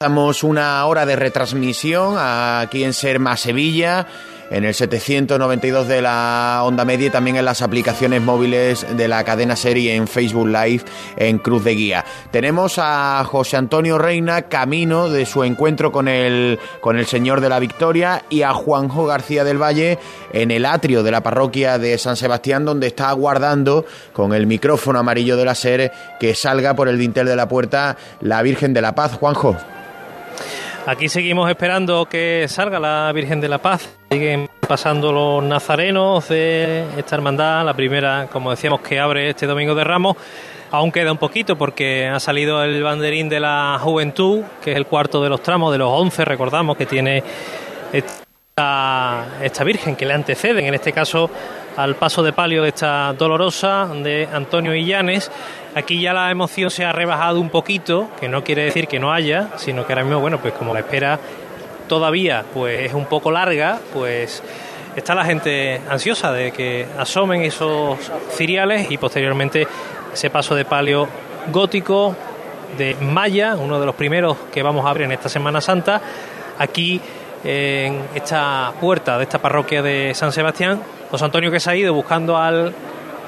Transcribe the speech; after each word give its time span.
Damos 0.00 0.44
una 0.44 0.86
hora 0.86 1.06
de 1.06 1.16
retransmisión 1.16 2.14
aquí 2.18 2.84
en 2.84 2.92
Serma 2.92 3.36
Sevilla, 3.36 4.06
en 4.48 4.64
el 4.64 4.72
792 4.72 5.88
de 5.88 6.02
la 6.02 6.60
onda 6.62 6.84
media 6.84 7.08
y 7.08 7.10
también 7.10 7.34
en 7.34 7.44
las 7.44 7.62
aplicaciones 7.62 8.22
móviles 8.22 8.86
de 8.96 9.08
la 9.08 9.24
cadena 9.24 9.56
serie 9.56 9.96
en 9.96 10.06
Facebook 10.06 10.46
Live 10.46 10.84
en 11.16 11.38
Cruz 11.38 11.64
de 11.64 11.74
Guía. 11.74 12.04
Tenemos 12.30 12.78
a 12.78 13.24
José 13.24 13.56
Antonio 13.56 13.98
Reina 13.98 14.42
camino 14.42 15.08
de 15.08 15.26
su 15.26 15.42
encuentro 15.42 15.90
con 15.90 16.06
el, 16.06 16.60
con 16.80 16.96
el 16.96 17.06
Señor 17.06 17.40
de 17.40 17.48
la 17.48 17.58
Victoria 17.58 18.22
y 18.30 18.42
a 18.42 18.54
Juanjo 18.54 19.04
García 19.04 19.42
del 19.42 19.60
Valle 19.60 19.98
en 20.32 20.52
el 20.52 20.64
atrio 20.64 21.02
de 21.02 21.10
la 21.10 21.24
parroquia 21.24 21.76
de 21.76 21.98
San 21.98 22.14
Sebastián 22.14 22.64
donde 22.64 22.86
está 22.86 23.08
aguardando 23.08 23.84
con 24.12 24.32
el 24.32 24.46
micrófono 24.46 25.00
amarillo 25.00 25.36
de 25.36 25.44
la 25.44 25.56
SER 25.56 25.90
que 26.20 26.36
salga 26.36 26.74
por 26.74 26.86
el 26.86 27.00
dintel 27.00 27.26
de 27.26 27.34
la 27.34 27.48
puerta 27.48 27.96
la 28.20 28.42
Virgen 28.42 28.72
de 28.72 28.80
la 28.80 28.94
Paz. 28.94 29.14
Juanjo. 29.18 29.56
Aquí 30.88 31.10
seguimos 31.10 31.50
esperando 31.50 32.06
que 32.06 32.46
salga 32.48 32.80
la 32.80 33.12
Virgen 33.12 33.42
de 33.42 33.48
la 33.50 33.58
Paz. 33.58 33.94
Siguen 34.10 34.48
pasando 34.66 35.12
los 35.12 35.44
nazarenos 35.44 36.30
de 36.30 36.82
esta 36.96 37.14
hermandad, 37.14 37.62
la 37.62 37.74
primera, 37.74 38.26
como 38.32 38.50
decíamos, 38.52 38.80
que 38.80 38.98
abre 38.98 39.28
este 39.28 39.46
domingo 39.46 39.74
de 39.74 39.84
Ramos. 39.84 40.16
Aún 40.70 40.90
queda 40.90 41.12
un 41.12 41.18
poquito 41.18 41.58
porque 41.58 42.06
ha 42.06 42.18
salido 42.18 42.64
el 42.64 42.82
banderín 42.82 43.28
de 43.28 43.38
la 43.38 43.78
juventud, 43.82 44.40
que 44.64 44.70
es 44.70 44.78
el 44.78 44.86
cuarto 44.86 45.22
de 45.22 45.28
los 45.28 45.42
tramos, 45.42 45.72
de 45.72 45.76
los 45.76 45.90
once, 45.92 46.24
recordamos, 46.24 46.74
que 46.74 46.86
tiene 46.86 47.22
esta, 47.92 49.26
esta 49.42 49.64
Virgen 49.64 49.94
que 49.94 50.06
le 50.06 50.14
anteceden, 50.14 50.64
en 50.64 50.72
este 50.72 50.94
caso 50.94 51.28
al 51.76 51.96
paso 51.96 52.22
de 52.22 52.32
palio 52.32 52.62
de 52.62 52.70
esta 52.70 53.12
dolorosa 53.12 53.86
de 54.02 54.26
Antonio 54.32 54.74
Illanes. 54.74 55.30
Aquí 55.74 56.00
ya 56.00 56.12
la 56.12 56.30
emoción 56.30 56.70
se 56.70 56.84
ha 56.84 56.92
rebajado 56.92 57.40
un 57.40 57.50
poquito, 57.50 58.08
que 58.18 58.28
no 58.28 58.42
quiere 58.42 58.64
decir 58.64 58.88
que 58.88 58.98
no 58.98 59.12
haya, 59.12 59.50
sino 59.56 59.86
que 59.86 59.92
ahora 59.92 60.04
mismo, 60.04 60.20
bueno, 60.20 60.38
pues 60.38 60.54
como 60.54 60.72
la 60.72 60.80
espera 60.80 61.18
todavía 61.88 62.44
pues 62.52 62.86
es 62.86 62.94
un 62.94 63.06
poco 63.06 63.30
larga, 63.30 63.78
pues 63.92 64.42
está 64.94 65.14
la 65.14 65.24
gente 65.24 65.80
ansiosa 65.88 66.32
de 66.32 66.52
que 66.52 66.86
asomen 66.98 67.42
esos 67.42 67.98
ciriales 68.30 68.90
y 68.90 68.98
posteriormente 68.98 69.66
ese 70.12 70.30
paso 70.30 70.54
de 70.54 70.64
palio 70.64 71.08
gótico 71.50 72.14
de 72.76 72.96
Maya, 73.00 73.56
uno 73.56 73.80
de 73.80 73.86
los 73.86 73.94
primeros 73.94 74.36
que 74.52 74.62
vamos 74.62 74.84
a 74.84 74.90
abrir 74.90 75.06
en 75.06 75.12
esta 75.12 75.28
Semana 75.28 75.60
Santa, 75.60 76.00
aquí 76.58 77.00
en 77.44 78.02
esta 78.14 78.72
puerta 78.80 79.16
de 79.16 79.24
esta 79.24 79.38
parroquia 79.38 79.80
de 79.82 80.12
San 80.14 80.32
Sebastián. 80.32 80.82
José 81.10 81.24
Antonio 81.24 81.50
que 81.50 81.60
se 81.60 81.70
ha 81.70 81.76
ido 81.76 81.94
buscando 81.94 82.36
al 82.36 82.74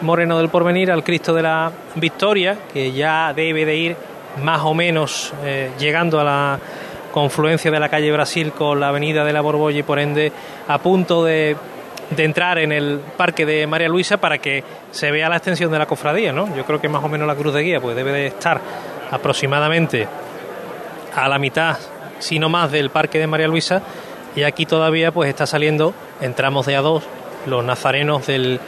Moreno 0.02 0.38
del 0.38 0.48
Porvenir, 0.48 0.90
al 0.90 1.04
Cristo 1.04 1.34
de 1.34 1.42
la 1.42 1.70
Victoria, 1.96 2.56
que 2.72 2.92
ya 2.92 3.32
debe 3.34 3.64
de 3.64 3.76
ir 3.76 3.96
más 4.42 4.60
o 4.62 4.74
menos 4.74 5.32
eh, 5.44 5.70
llegando 5.78 6.20
a 6.20 6.24
la 6.24 6.58
confluencia 7.12 7.70
de 7.70 7.80
la 7.80 7.88
calle 7.88 8.12
Brasil 8.12 8.52
con 8.52 8.80
la 8.80 8.88
avenida 8.88 9.24
de 9.24 9.32
la 9.32 9.40
Borbolla 9.40 9.78
y 9.78 9.82
por 9.82 9.98
ende 9.98 10.32
a 10.68 10.78
punto 10.78 11.24
de, 11.24 11.56
de, 12.10 12.24
entrar 12.24 12.58
en 12.58 12.70
el 12.72 13.00
parque 13.16 13.44
de 13.44 13.66
María 13.66 13.88
Luisa 13.88 14.18
para 14.18 14.38
que 14.38 14.62
se 14.92 15.10
vea 15.10 15.28
la 15.28 15.36
extensión 15.36 15.72
de 15.72 15.78
la 15.78 15.86
cofradía, 15.86 16.32
¿no? 16.32 16.54
Yo 16.56 16.64
creo 16.64 16.80
que 16.80 16.88
más 16.88 17.02
o 17.02 17.08
menos 17.08 17.26
la 17.26 17.34
cruz 17.34 17.52
de 17.52 17.62
guía 17.62 17.80
pues 17.80 17.96
debe 17.96 18.12
de 18.12 18.26
estar 18.28 18.60
aproximadamente 19.10 20.06
a 21.14 21.28
la 21.28 21.38
mitad, 21.38 21.76
si 22.20 22.38
no 22.38 22.48
más, 22.48 22.70
del 22.70 22.90
parque 22.90 23.18
de 23.18 23.26
María 23.26 23.48
Luisa 23.48 23.82
y 24.36 24.44
aquí 24.44 24.66
todavía 24.66 25.10
pues 25.10 25.28
está 25.28 25.46
saliendo 25.46 25.92
en 26.20 26.34
tramos 26.34 26.66
de 26.66 26.78
A2 26.78 27.02
los 27.46 27.64
nazarenos 27.64 28.26
del 28.26 28.60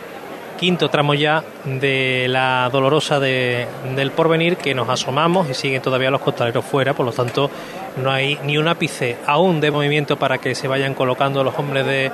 quinto 0.62 0.88
tramo 0.88 1.12
ya 1.14 1.42
de 1.64 2.26
la 2.28 2.68
dolorosa 2.70 3.18
de, 3.18 3.66
del 3.96 4.12
porvenir 4.12 4.56
que 4.56 4.76
nos 4.76 4.88
asomamos 4.88 5.50
y 5.50 5.54
siguen 5.54 5.82
todavía 5.82 6.08
los 6.08 6.20
costaleros 6.20 6.64
fuera, 6.64 6.94
por 6.94 7.04
lo 7.04 7.10
tanto 7.10 7.50
no 8.00 8.12
hay 8.12 8.38
ni 8.44 8.58
un 8.58 8.68
ápice 8.68 9.16
aún 9.26 9.60
de 9.60 9.72
movimiento 9.72 10.16
para 10.16 10.38
que 10.38 10.54
se 10.54 10.68
vayan 10.68 10.94
colocando 10.94 11.42
los 11.42 11.58
hombres 11.58 11.84
de, 11.84 12.12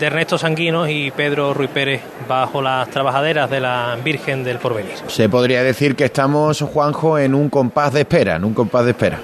de 0.00 0.06
Ernesto 0.06 0.36
Sanguinos 0.36 0.88
y 0.90 1.12
Pedro 1.12 1.54
Ruiz 1.54 1.70
Pérez 1.70 2.00
bajo 2.28 2.60
las 2.60 2.90
trabajaderas 2.90 3.48
de 3.48 3.60
la 3.60 3.96
Virgen 4.02 4.42
del 4.42 4.58
Porvenir. 4.58 4.94
Se 5.06 5.28
podría 5.28 5.62
decir 5.62 5.94
que 5.94 6.06
estamos, 6.06 6.62
Juanjo, 6.62 7.20
en 7.20 7.36
un 7.36 7.48
compás 7.48 7.92
de 7.92 8.00
espera, 8.00 8.34
en 8.34 8.42
un 8.42 8.52
compás 8.52 8.84
de 8.84 8.90
espera. 8.90 9.20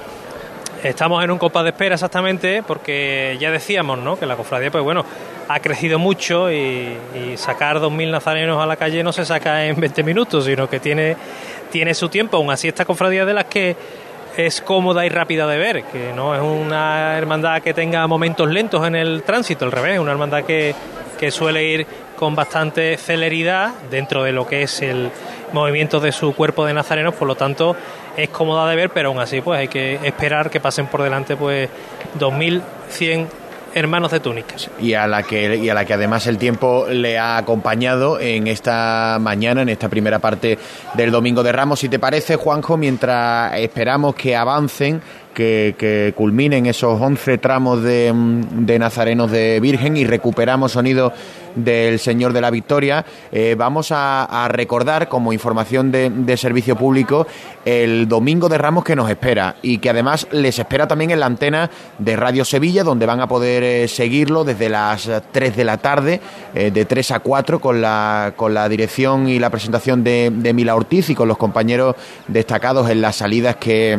Estamos 0.83 1.23
en 1.23 1.31
un 1.31 1.39
compás 1.39 1.63
de 1.63 1.71
espera 1.71 1.95
exactamente 1.95 2.65
porque 2.67 3.37
ya 3.39 3.53
decíamos 3.53 4.01
¿no? 4.01 4.19
que 4.19 4.27
la 4.27 4.35
cofradía 4.35 4.71
pues 4.71 4.83
bueno 4.83 5.05
ha 5.49 5.61
crecido 5.61 6.01
mucho 6.01 6.51
y, 6.51 6.97
y 7.15 7.37
sacar 7.37 7.79
2.000 7.79 8.11
nazarenos 8.11 8.61
a 8.61 8.67
la 8.67 8.75
calle 8.75 9.05
no 9.05 9.13
se 9.13 9.25
saca 9.25 9.65
en 9.65 9.79
20 9.79 10.03
minutos, 10.03 10.45
sino 10.45 10.69
que 10.69 10.81
tiene, 10.81 11.17
tiene 11.71 11.95
su 11.95 12.09
tiempo. 12.09 12.37
Aún 12.37 12.51
así 12.51 12.67
esta 12.67 12.85
cofradía 12.85 13.25
de 13.25 13.35
las 13.35 13.45
que 13.45 13.77
es 14.37 14.61
cómoda 14.61 15.07
y 15.07 15.09
rápida 15.09 15.47
de 15.47 15.59
ver, 15.59 15.85
que 15.85 16.13
no 16.15 16.35
es 16.35 16.41
una 16.41 17.17
hermandad 17.17 17.63
que 17.63 17.75
tenga 17.75 18.07
momentos 18.07 18.51
lentos 18.51 18.87
en 18.87 18.97
el 18.97 19.23
tránsito, 19.23 19.65
al 19.65 19.73
revés, 19.73 19.95
es 19.95 20.01
una 20.01 20.13
hermandad 20.13 20.45
que, 20.45 20.75
que 21.19 21.31
suele 21.31 21.65
ir 21.65 21.87
con 22.17 22.35
bastante 22.35 22.97
celeridad 22.97 23.73
dentro 23.91 24.23
de 24.25 24.33
lo 24.33 24.47
que 24.47 24.63
es 24.63 24.83
el 24.83 25.11
movimiento 25.53 26.01
de 26.01 26.13
su 26.13 26.35
cuerpo 26.35 26.65
de 26.67 26.75
nazarenos, 26.75 27.15
por 27.15 27.29
lo 27.29 27.35
tanto 27.35 27.77
es 28.17 28.29
cómoda 28.29 28.69
de 28.69 28.77
ver, 28.77 28.91
pero 28.91 29.09
aún 29.09 29.21
así 29.21 29.41
pues 29.41 29.61
hay 29.61 29.69
que 29.69 29.99
esperar 30.03 30.51
que 30.51 30.61
pasen 30.61 30.87
por 30.87 31.03
delante 31.03 31.37
pues 31.37 31.69
2100 32.19 33.43
hermanos 33.75 34.11
de 34.11 34.21
túnicas. 34.21 34.71
Y 34.81 34.95
a 34.95 35.07
la 35.07 35.23
que 35.23 35.57
y 35.57 35.69
a 35.69 35.75
la 35.75 35.85
que 35.85 35.95
además 35.95 36.27
el 36.27 36.39
tiempo 36.39 36.87
le 36.89 37.19
ha 37.19 37.37
acompañado 37.37 38.21
en 38.21 38.47
esta 38.47 39.19
mañana, 39.21 39.63
en 39.63 39.69
esta 39.69 39.89
primera 39.89 40.19
parte 40.19 40.59
del 40.95 41.11
Domingo 41.11 41.43
de 41.43 41.53
Ramos. 41.53 41.81
Si 41.81 41.89
te 41.89 41.99
parece, 41.99 42.37
Juanjo, 42.37 42.77
mientras 42.77 43.59
esperamos 43.59 44.15
que 44.15 44.37
avancen 44.37 45.01
que, 45.33 46.13
culminen 46.17 46.67
esos 46.67 47.01
11 47.01 47.39
tramos 47.39 47.83
de, 47.83 48.13
de, 48.15 48.79
Nazarenos 48.79 49.31
de 49.31 49.61
Virgen 49.61 49.97
y 49.97 50.05
recuperamos 50.05 50.73
sonido 50.73 51.13
del 51.55 51.99
Señor 51.99 52.33
de 52.33 52.41
la 52.41 52.51
Victoria, 52.51 53.05
eh, 53.31 53.55
vamos 53.57 53.89
a, 53.91 54.49
recordar 54.49 55.09
como 55.09 55.33
información 55.33 55.93
de, 55.93 56.11
de, 56.11 56.37
servicio 56.37 56.77
público 56.77 57.27
el 57.65 58.09
Domingo 58.09 58.49
de 58.49 58.59
Ramos 58.59 58.85
que 58.85 58.97
nos 58.97 59.09
espera 59.09 59.57
y 59.63 59.79
que 59.79 59.91
además 59.91 60.27
les 60.33 60.59
espera 60.59 60.89
también 60.89 61.11
en 61.11 61.21
la 61.21 61.27
antena 61.27 61.71
de 61.99 62.17
Radio 62.17 62.45
Sevilla, 62.45 62.83
donde 62.83 63.07
van 63.07 63.21
a 63.21 63.29
poder 63.29 63.63
eh, 63.63 63.89
seguirlo 63.89 64.45
desde 64.45 64.69
las 64.69 65.09
3 65.31 65.57
de 65.57 65.65
la 65.65 65.79
tarde, 65.79 66.21
eh, 66.55 66.71
de 66.71 66.85
3 66.85 67.13
a 67.13 67.21
4, 67.21 67.61
con 67.61 67.81
la, 67.81 68.33
con 68.37 68.55
la 68.55 68.69
dirección 68.69 69.29
y 69.29 69.39
la 69.39 69.51
presentación 69.51 70.03
de, 70.03 70.31
de 70.35 70.53
Mila 70.53 70.75
Ortiz 70.75 71.11
y 71.11 71.15
con 71.15 71.29
los 71.29 71.37
compañeros 71.37 71.97
destacados 72.29 72.91
en 72.91 73.01
las 73.01 73.17
salidas 73.17 73.57
que 73.57 73.99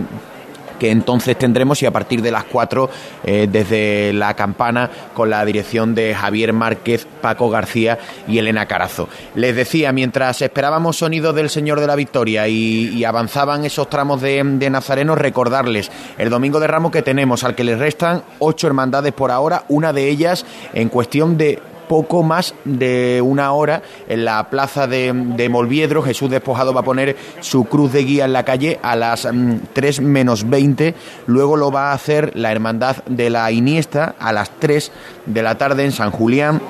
que 0.83 0.91
entonces 0.91 1.37
tendremos 1.37 1.81
y 1.81 1.85
a 1.85 1.91
partir 1.91 2.21
de 2.21 2.29
las 2.29 2.43
4 2.43 2.89
eh, 3.23 3.47
desde 3.49 4.11
la 4.11 4.33
campana 4.33 4.91
con 5.13 5.29
la 5.29 5.45
dirección 5.45 5.95
de 5.95 6.13
Javier 6.13 6.51
Márquez, 6.51 7.07
Paco 7.21 7.49
García 7.49 7.99
y 8.27 8.37
Elena 8.37 8.65
Carazo. 8.65 9.07
Les 9.33 9.55
decía, 9.55 9.93
mientras 9.93 10.41
esperábamos 10.41 10.97
sonido 10.97 11.31
del 11.31 11.49
Señor 11.49 11.79
de 11.79 11.87
la 11.87 11.95
Victoria 11.95 12.49
y, 12.49 12.89
y 12.89 13.05
avanzaban 13.05 13.63
esos 13.63 13.89
tramos 13.89 14.19
de, 14.19 14.43
de, 14.43 14.69
Nazareno, 14.69 15.15
recordarles 15.15 15.89
el 16.17 16.29
Domingo 16.29 16.59
de 16.59 16.67
Ramos 16.67 16.91
que 16.91 17.01
tenemos, 17.01 17.45
al 17.45 17.55
que 17.55 17.63
les 17.63 17.79
restan 17.79 18.21
ocho 18.39 18.67
hermandades 18.67 19.13
por 19.13 19.31
ahora, 19.31 19.63
una 19.69 19.93
de 19.93 20.09
ellas 20.09 20.45
en 20.73 20.89
cuestión 20.89 21.37
de 21.37 21.61
poco 21.93 22.23
más 22.23 22.55
de 22.65 23.21
una 23.23 23.51
hora 23.51 23.83
en 24.07 24.25
la 24.25 24.49
plaza 24.49 24.87
de, 24.87 25.13
Molviedro. 25.47 26.01
Jesús 26.01 26.27
Despojado 26.27 26.73
va 26.73 26.79
a 26.79 26.83
poner 26.83 27.15
su 27.39 27.65
cruz 27.65 27.93
de 27.93 28.03
guía 28.03 28.25
en 28.25 28.33
la 28.33 28.43
calle 28.43 28.79
a 28.81 28.95
las 28.95 29.31
mm, 29.31 29.57
3 29.73 30.01
menos 30.01 30.49
20. 30.49 30.95
Luego 31.27 31.55
lo 31.55 31.71
va 31.71 31.91
a 31.91 31.93
hacer 31.93 32.31
la 32.33 32.51
Hermandad 32.51 33.03
de 33.05 33.29
la 33.29 33.51
Iniesta 33.51 34.15
a 34.17 34.33
las 34.33 34.49
3 34.57 34.91
de 35.27 35.43
la 35.43 35.59
tarde 35.59 35.85
en 35.85 35.91
San 35.91 36.09
Julián. 36.09 36.63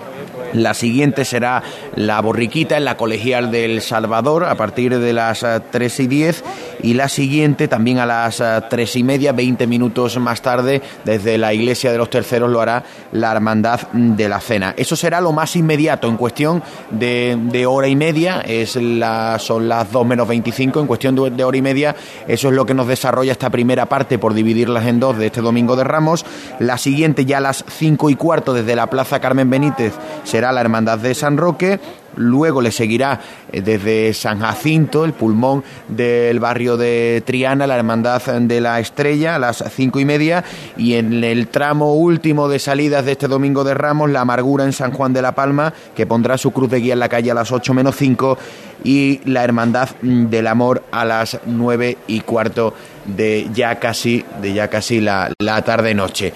La 0.54 0.74
siguiente 0.74 1.26
será 1.26 1.64
la 1.96 2.22
borriquita 2.22 2.78
en 2.78 2.86
la 2.86 2.98
colegial 2.98 3.52
del 3.52 3.82
Salvador 3.82 4.46
a 4.46 4.56
partir 4.56 4.98
de 5.00 5.14
las 5.14 5.46
3 5.72 6.00
y 6.00 6.08
10 6.08 6.44
y 6.84 6.94
la 6.94 7.10
siguiente 7.10 7.68
también 7.68 8.00
a 8.00 8.06
las 8.06 8.44
3 8.70 8.96
y 8.96 9.04
media, 9.04 9.32
20 9.32 9.68
minutos 9.68 10.18
más 10.20 10.42
tarde, 10.42 10.82
desde 11.06 11.38
la 11.38 11.54
iglesia 11.54 11.92
de 11.92 11.98
los 11.98 12.10
terceros 12.10 12.50
lo 12.50 12.62
hará 12.62 12.84
la 13.12 13.32
Hermandad 13.32 13.82
de 13.92 14.30
la 14.30 14.40
Cena. 14.40 14.74
Eso 14.78 14.96
será 14.96 15.22
lo 15.22 15.32
más 15.32 15.56
inmediato 15.56 16.08
en 16.08 16.18
cuestión 16.18 16.62
de, 16.92 17.38
de 17.42 17.66
hora 17.66 17.88
y 17.88 17.96
media, 17.96 18.42
es 18.42 18.76
la, 18.76 19.40
son 19.40 19.68
las 19.68 19.92
2 19.92 20.06
menos 20.06 20.28
25, 20.28 20.80
en 20.82 20.88
cuestión 20.88 21.16
de, 21.16 21.32
de 21.32 21.44
hora 21.44 21.58
y 21.58 21.62
media, 21.62 21.96
eso 22.28 22.50
es 22.50 22.54
lo 22.54 22.66
que 22.66 22.74
nos 22.74 22.88
desarrolla 22.88 23.32
esta 23.32 23.50
primera 23.50 23.88
parte 23.88 24.20
por 24.20 24.34
dividirlas 24.34 24.86
en 24.86 25.00
dos 25.00 25.18
de 25.18 25.28
este 25.28 25.42
domingo 25.42 25.76
de 25.76 25.84
Ramos. 25.84 26.26
La 26.60 26.78
siguiente 26.78 27.26
ya 27.26 27.38
a 27.38 27.42
las 27.42 27.64
5 27.68 28.10
y 28.10 28.16
cuarto 28.16 28.54
desde 28.54 28.76
la 28.76 28.88
Plaza 28.88 29.20
Carmen 29.20 29.50
Benítez 29.50 29.94
será 30.24 30.43
la 30.52 30.62
Hermandad 30.62 31.00
de 31.00 31.14
San 31.14 31.38
Roque, 31.38 31.80
luego 32.16 32.62
le 32.62 32.72
seguirá 32.72 33.20
eh, 33.52 33.62
desde 33.62 34.14
San 34.14 34.40
Jacinto, 34.40 35.06
el 35.06 35.14
pulmón 35.14 35.64
del 35.88 36.40
barrio 36.40 36.78
de 36.78 37.24
Triana, 37.26 37.68
la 37.68 37.78
Hermandad 37.78 38.22
de 38.22 38.62
la 38.62 38.80
Estrella 38.80 39.36
a 39.36 39.40
las 39.40 39.64
cinco 39.76 40.00
y 40.00 40.06
media 40.06 40.44
y 40.78 40.94
en 40.94 41.24
el 41.24 41.48
tramo 41.48 41.96
último 41.96 42.50
de 42.50 42.60
salidas 42.60 43.06
de 43.06 43.14
este 43.14 43.28
domingo 43.28 43.64
de 43.64 43.74
Ramos, 43.74 44.10
la 44.10 44.22
Amargura 44.22 44.66
en 44.66 44.74
San 44.74 44.92
Juan 44.92 45.14
de 45.14 45.22
la 45.22 45.34
Palma, 45.34 45.74
que 45.96 46.06
pondrá 46.06 46.38
su 46.38 46.52
cruz 46.52 46.70
de 46.70 46.80
guía 46.80 46.94
en 46.94 47.00
la 47.00 47.10
calle 47.10 47.32
a 47.32 47.36
las 47.36 47.52
ocho 47.52 47.74
menos 47.74 47.96
cinco 47.96 48.38
y 48.84 49.22
la 49.26 49.44
Hermandad 49.44 49.90
del 50.02 50.48
Amor 50.48 50.84
a 50.92 51.06
las 51.06 51.40
nueve 51.46 51.98
y 52.08 52.22
cuarto 52.22 52.74
de 53.06 53.48
ya 53.54 53.80
casi, 53.80 54.26
de 54.42 54.54
ya 54.54 54.68
casi 54.68 55.00
la, 55.00 55.32
la 55.40 55.62
tarde-noche. 55.62 56.34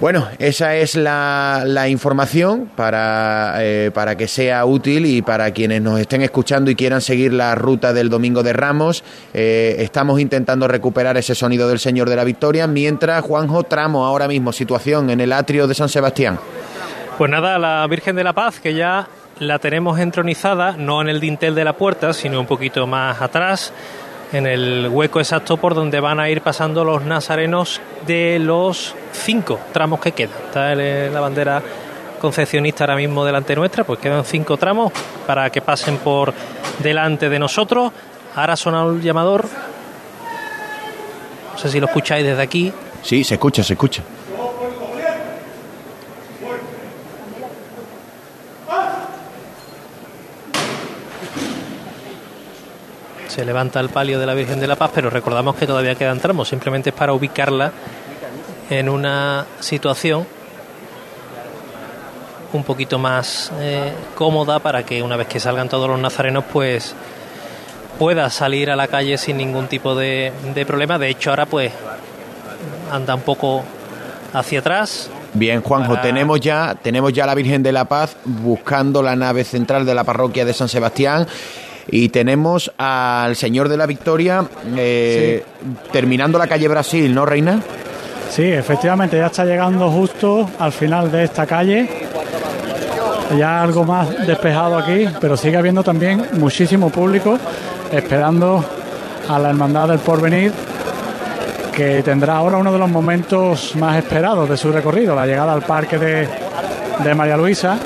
Bueno, 0.00 0.26
esa 0.38 0.76
es 0.76 0.96
la, 0.96 1.86
información 1.90 2.70
para, 2.74 3.56
eh, 3.58 3.90
para, 3.92 4.16
que 4.16 4.28
sea 4.28 4.64
útil 4.64 5.04
y 5.04 5.20
para 5.20 5.50
quienes 5.50 5.82
nos 5.82 6.00
estén 6.00 6.22
escuchando 6.22 6.70
y 6.70 6.74
quieran 6.74 7.02
seguir 7.02 7.34
la 7.34 7.54
ruta 7.54 7.92
del 7.92 8.08
Domingo 8.08 8.42
de 8.42 8.54
Ramos. 8.54 9.04
Eh, 9.34 9.76
estamos 9.80 10.18
intentando 10.18 10.66
recuperar 10.68 11.18
ese 11.18 11.34
sonido 11.34 11.68
del 11.68 11.78
Señor 11.78 12.08
de 12.08 12.16
la 12.16 12.24
Victoria, 12.24 12.66
mientras 12.66 13.22
Juanjo 13.22 13.64
tramo 13.64 14.06
ahora 14.06 14.26
mismo, 14.26 14.54
situación 14.54 15.10
en 15.10 15.20
el 15.20 15.34
atrio 15.34 15.66
de 15.66 15.74
San 15.74 15.90
Sebastián. 15.90 16.38
Pues 17.18 17.30
nada, 17.30 17.58
la 17.58 17.86
Virgen 17.86 18.16
de 18.16 18.24
la 18.24 18.32
Paz, 18.32 18.58
que 18.58 18.72
ya 18.72 19.06
la 19.38 19.58
tenemos 19.58 19.98
entronizada, 19.98 20.76
no 20.78 21.02
en 21.02 21.10
el 21.10 21.20
dintel 21.20 21.54
de 21.54 21.64
la 21.64 21.74
puerta, 21.74 22.14
sino 22.14 22.40
un 22.40 22.46
poquito 22.46 22.86
más 22.86 23.20
atrás 23.20 23.74
en 24.32 24.46
el 24.46 24.88
hueco 24.90 25.20
exacto 25.20 25.56
por 25.56 25.74
donde 25.74 26.00
van 26.00 26.20
a 26.20 26.28
ir 26.28 26.40
pasando 26.42 26.84
los 26.84 27.02
nazarenos 27.02 27.80
de 28.06 28.38
los 28.38 28.94
cinco 29.12 29.58
tramos 29.72 30.00
que 30.00 30.12
quedan. 30.12 30.38
Está 30.46 30.74
la 30.74 31.20
bandera 31.20 31.62
concepcionista 32.20 32.84
ahora 32.84 32.96
mismo 32.96 33.24
delante 33.24 33.56
nuestra, 33.56 33.84
pues 33.84 33.98
quedan 33.98 34.24
cinco 34.24 34.56
tramos 34.56 34.92
para 35.26 35.50
que 35.50 35.60
pasen 35.60 35.96
por 35.98 36.32
delante 36.78 37.28
de 37.28 37.38
nosotros. 37.38 37.92
Ahora 38.34 38.56
suena 38.56 38.84
el 38.84 39.00
llamador. 39.00 39.46
No 41.52 41.58
sé 41.58 41.68
si 41.68 41.80
lo 41.80 41.86
escucháis 41.86 42.24
desde 42.24 42.42
aquí. 42.42 42.72
Sí, 43.02 43.24
se 43.24 43.34
escucha, 43.34 43.62
se 43.62 43.72
escucha. 43.72 44.02
Se 53.30 53.44
levanta 53.44 53.80
el 53.80 53.88
palio 53.88 54.18
de 54.18 54.26
la 54.26 54.34
Virgen 54.34 54.60
de 54.60 54.66
la 54.66 54.76
Paz, 54.76 54.90
pero 54.94 55.08
recordamos 55.08 55.54
que 55.54 55.66
todavía 55.66 55.94
quedan 55.94 56.18
tramos, 56.18 56.48
simplemente 56.48 56.90
es 56.90 56.96
para 56.96 57.12
ubicarla 57.12 57.72
en 58.68 58.88
una 58.88 59.46
situación 59.60 60.26
un 62.52 62.64
poquito 62.64 62.98
más 62.98 63.52
eh, 63.60 63.92
cómoda 64.16 64.58
para 64.58 64.82
que 64.82 65.02
una 65.02 65.16
vez 65.16 65.28
que 65.28 65.38
salgan 65.38 65.68
todos 65.68 65.88
los 65.88 66.00
nazarenos, 66.00 66.44
pues 66.52 66.94
pueda 67.98 68.28
salir 68.30 68.70
a 68.70 68.76
la 68.76 68.88
calle 68.88 69.16
sin 69.16 69.36
ningún 69.36 69.68
tipo 69.68 69.94
de, 69.94 70.32
de 70.52 70.66
problema. 70.66 70.98
De 70.98 71.08
hecho, 71.08 71.30
ahora 71.30 71.46
pues 71.46 71.72
anda 72.90 73.14
un 73.14 73.22
poco 73.22 73.62
hacia 74.32 74.58
atrás, 74.58 75.10
Bien, 75.32 75.62
Juanjo, 75.62 75.96
tenemos 76.00 76.40
ya 76.40 76.74
tenemos 76.82 77.12
ya 77.12 77.24
la 77.24 77.36
Virgen 77.36 77.62
de 77.62 77.70
la 77.70 77.84
Paz 77.84 78.16
buscando 78.24 79.00
la 79.00 79.14
nave 79.14 79.44
central 79.44 79.86
de 79.86 79.94
la 79.94 80.02
parroquia 80.02 80.44
de 80.44 80.52
San 80.52 80.68
Sebastián 80.68 81.28
y 81.88 82.08
tenemos 82.08 82.72
al 82.78 83.36
Señor 83.36 83.68
de 83.68 83.76
la 83.76 83.86
Victoria 83.86 84.44
eh, 84.76 85.44
terminando 85.92 86.38
la 86.38 86.46
calle 86.46 86.68
Brasil, 86.68 87.14
¿no, 87.14 87.26
Reina? 87.26 87.60
Sí, 88.30 88.44
efectivamente, 88.44 89.16
ya 89.16 89.26
está 89.26 89.44
llegando 89.44 89.90
justo 89.90 90.48
al 90.58 90.72
final 90.72 91.10
de 91.10 91.24
esta 91.24 91.46
calle. 91.46 91.88
Ya 93.36 93.62
algo 93.62 93.84
más 93.84 94.26
despejado 94.26 94.76
aquí, 94.76 95.06
pero 95.20 95.36
sigue 95.36 95.56
habiendo 95.56 95.82
también 95.82 96.26
muchísimo 96.34 96.90
público 96.90 97.38
esperando 97.92 98.64
a 99.28 99.38
la 99.38 99.50
Hermandad 99.50 99.88
del 99.88 99.98
Porvenir, 99.98 100.52
que 101.72 102.02
tendrá 102.02 102.36
ahora 102.36 102.58
uno 102.58 102.72
de 102.72 102.78
los 102.78 102.88
momentos 102.88 103.74
más 103.76 103.96
esperados 103.96 104.48
de 104.48 104.56
su 104.56 104.72
recorrido, 104.72 105.14
la 105.14 105.26
llegada 105.26 105.52
al 105.52 105.62
parque 105.62 105.98
de, 105.98 106.28
de 107.04 107.14
María 107.14 107.36
Luisa 107.36 107.78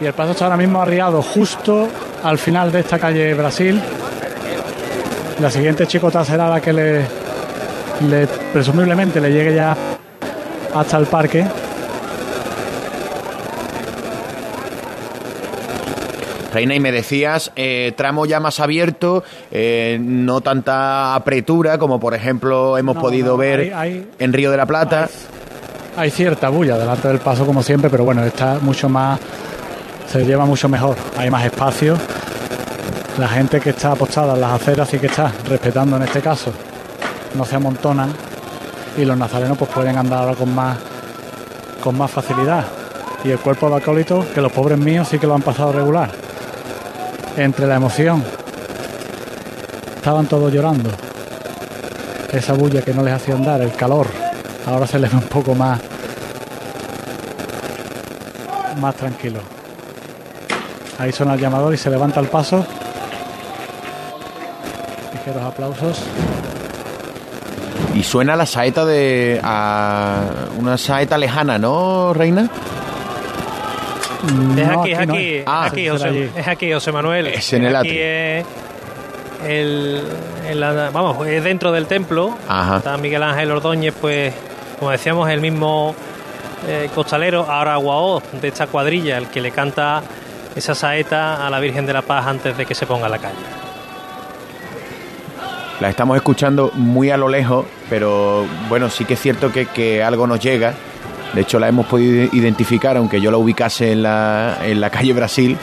y 0.00 0.06
el 0.06 0.12
paso 0.12 0.32
está 0.32 0.44
ahora 0.44 0.56
mismo 0.56 0.80
arriado 0.80 1.22
justo 1.22 1.88
al 2.22 2.38
final 2.38 2.70
de 2.70 2.80
esta 2.80 2.98
calle 2.98 3.34
Brasil. 3.34 3.80
La 5.40 5.50
siguiente 5.50 5.86
chicota 5.86 6.24
será 6.24 6.48
la 6.48 6.60
que 6.60 6.72
le, 6.72 8.26
presumiblemente 8.52 9.20
le 9.20 9.32
llegue 9.32 9.54
ya 9.54 9.76
hasta 10.74 10.98
el 10.98 11.06
parque. 11.06 11.44
Reina, 16.52 16.74
y 16.74 16.80
me 16.80 16.90
decías, 16.90 17.52
eh, 17.56 17.92
tramo 17.94 18.24
ya 18.24 18.40
más 18.40 18.58
abierto, 18.58 19.22
eh, 19.50 19.98
no 20.00 20.40
tanta 20.40 21.14
apretura 21.14 21.76
como 21.78 22.00
por 22.00 22.14
ejemplo 22.14 22.78
hemos 22.78 22.96
podido 22.96 23.36
ver 23.36 23.72
en 24.18 24.32
Río 24.32 24.50
de 24.50 24.56
la 24.56 24.66
Plata. 24.66 25.08
hay, 25.94 26.10
cierta 26.10 26.48
bulla 26.48 26.78
delante 26.78 27.06
del 27.06 27.18
paso 27.18 27.44
como 27.44 27.62
siempre, 27.62 27.90
pero 27.90 28.04
bueno, 28.04 28.24
está 28.24 28.58
mucho 28.60 28.88
más 28.88 29.20
se 30.10 30.24
lleva 30.24 30.46
mucho 30.46 30.68
mejor, 30.68 30.96
hay 31.16 31.30
más 31.30 31.44
espacio. 31.44 31.96
La 33.18 33.28
gente 33.28 33.60
que 33.60 33.70
está 33.70 33.92
apostada 33.92 34.34
en 34.34 34.40
las 34.40 34.52
aceras 34.52 34.92
y 34.94 34.98
que 34.98 35.06
está 35.06 35.32
respetando 35.48 35.96
en 35.96 36.04
este 36.04 36.20
caso, 36.20 36.52
no 37.34 37.44
se 37.44 37.56
amontonan 37.56 38.12
y 38.96 39.04
los 39.04 39.16
nazarenos 39.16 39.58
pues 39.58 39.70
pueden 39.70 39.96
andar 39.96 40.20
ahora 40.20 40.34
con 40.34 40.54
más 40.54 40.78
con 41.82 41.96
más 41.96 42.10
facilidad. 42.10 42.64
Y 43.24 43.30
el 43.30 43.38
cuerpo 43.38 43.68
de 43.68 43.76
acólito, 43.76 44.24
que 44.34 44.40
los 44.40 44.52
pobres 44.52 44.78
míos 44.78 45.08
sí 45.08 45.18
que 45.18 45.26
lo 45.26 45.34
han 45.34 45.42
pasado 45.42 45.72
regular. 45.72 46.10
Entre 47.36 47.66
la 47.66 47.76
emoción, 47.76 48.24
estaban 49.96 50.26
todos 50.26 50.52
llorando. 50.52 50.90
Esa 52.32 52.52
bulla 52.52 52.82
que 52.82 52.94
no 52.94 53.02
les 53.02 53.14
hacía 53.14 53.34
andar, 53.34 53.60
el 53.60 53.72
calor, 53.72 54.06
ahora 54.66 54.86
se 54.86 54.98
les 54.98 55.10
ve 55.10 55.18
un 55.18 55.24
poco 55.24 55.54
más 55.54 55.80
más 58.80 58.94
tranquilo. 58.94 59.57
Ahí 60.98 61.12
suena 61.12 61.34
el 61.34 61.40
llamador 61.40 61.72
y 61.72 61.76
se 61.76 61.90
levanta 61.90 62.20
el 62.20 62.28
paso. 62.28 62.66
Ligeros 65.12 65.42
aplausos. 65.42 66.02
Y 67.94 68.02
suena 68.02 68.36
la 68.36 68.46
saeta 68.46 68.84
de. 68.84 69.40
una 70.58 70.76
saeta 70.76 71.16
lejana, 71.18 71.58
¿no, 71.58 72.12
Reina? 72.12 72.48
es 74.56 74.68
aquí, 74.68 74.92
es 74.92 74.98
aquí, 74.98 75.42
ah, 75.46 75.64
aquí, 75.66 75.88
José, 75.88 76.30
es 76.36 76.48
aquí, 76.48 76.72
José 76.72 76.90
Manuel. 76.90 77.28
Es 77.28 77.52
en 77.52 77.64
el 77.64 77.76
aquí 77.76 77.98
el, 79.46 80.02
vamos, 80.92 81.26
es 81.26 81.42
dentro 81.44 81.72
del 81.72 81.86
templo. 81.86 82.36
Está 82.76 82.96
Miguel 82.96 83.22
Ángel 83.22 83.50
Ordóñez, 83.50 83.94
pues, 84.00 84.34
como 84.78 84.90
decíamos, 84.90 85.28
el 85.30 85.40
mismo 85.40 85.94
eh, 86.66 86.88
costalero, 86.94 87.46
ahora 87.48 87.76
guao 87.76 88.22
de 88.40 88.48
esta 88.48 88.66
cuadrilla, 88.66 89.18
el 89.18 89.28
que 89.28 89.40
le 89.40 89.50
canta 89.50 90.02
esa 90.58 90.74
saeta 90.74 91.46
a 91.46 91.50
la 91.50 91.60
Virgen 91.60 91.86
de 91.86 91.92
la 91.92 92.02
Paz 92.02 92.26
antes 92.26 92.56
de 92.56 92.66
que 92.66 92.74
se 92.74 92.86
ponga 92.86 93.06
a 93.06 93.08
la 93.08 93.18
calle. 93.18 93.36
La 95.80 95.88
estamos 95.88 96.16
escuchando 96.16 96.72
muy 96.74 97.10
a 97.10 97.16
lo 97.16 97.28
lejos, 97.28 97.64
pero 97.88 98.44
bueno, 98.68 98.90
sí 98.90 99.04
que 99.04 99.14
es 99.14 99.20
cierto 99.20 99.52
que, 99.52 100.02
algo 100.02 100.26
nos 100.26 100.40
llega. 100.40 100.74
De 101.32 101.42
hecho, 101.42 101.60
la 101.60 101.68
hemos 101.68 101.86
podido 101.86 102.28
identificar, 102.32 102.96
aunque 102.96 103.20
yo 103.20 103.30
la 103.30 103.36
ubicase 103.36 103.92
en 103.92 104.02
la, 104.02 104.58
en 104.62 104.80
la 104.80 104.90
calle 104.90 105.12
Brasil. 105.12 105.56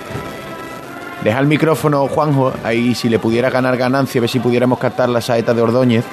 Deja 1.24 1.40
el 1.40 1.48
micrófono, 1.48 2.08
Juanjo, 2.08 2.54
ahí 2.64 2.96
si 2.96 3.10
le 3.10 3.20
pudiera 3.20 3.50
ganar 3.50 3.76
ganancia, 3.76 4.20
a 4.20 4.22
ver 4.22 4.30
si 4.30 4.40
pudiéramos 4.40 4.80
captar 4.80 5.10
la 5.10 5.20
saeta 5.20 5.54
de 5.54 5.62
Ordóñez. 5.62 6.06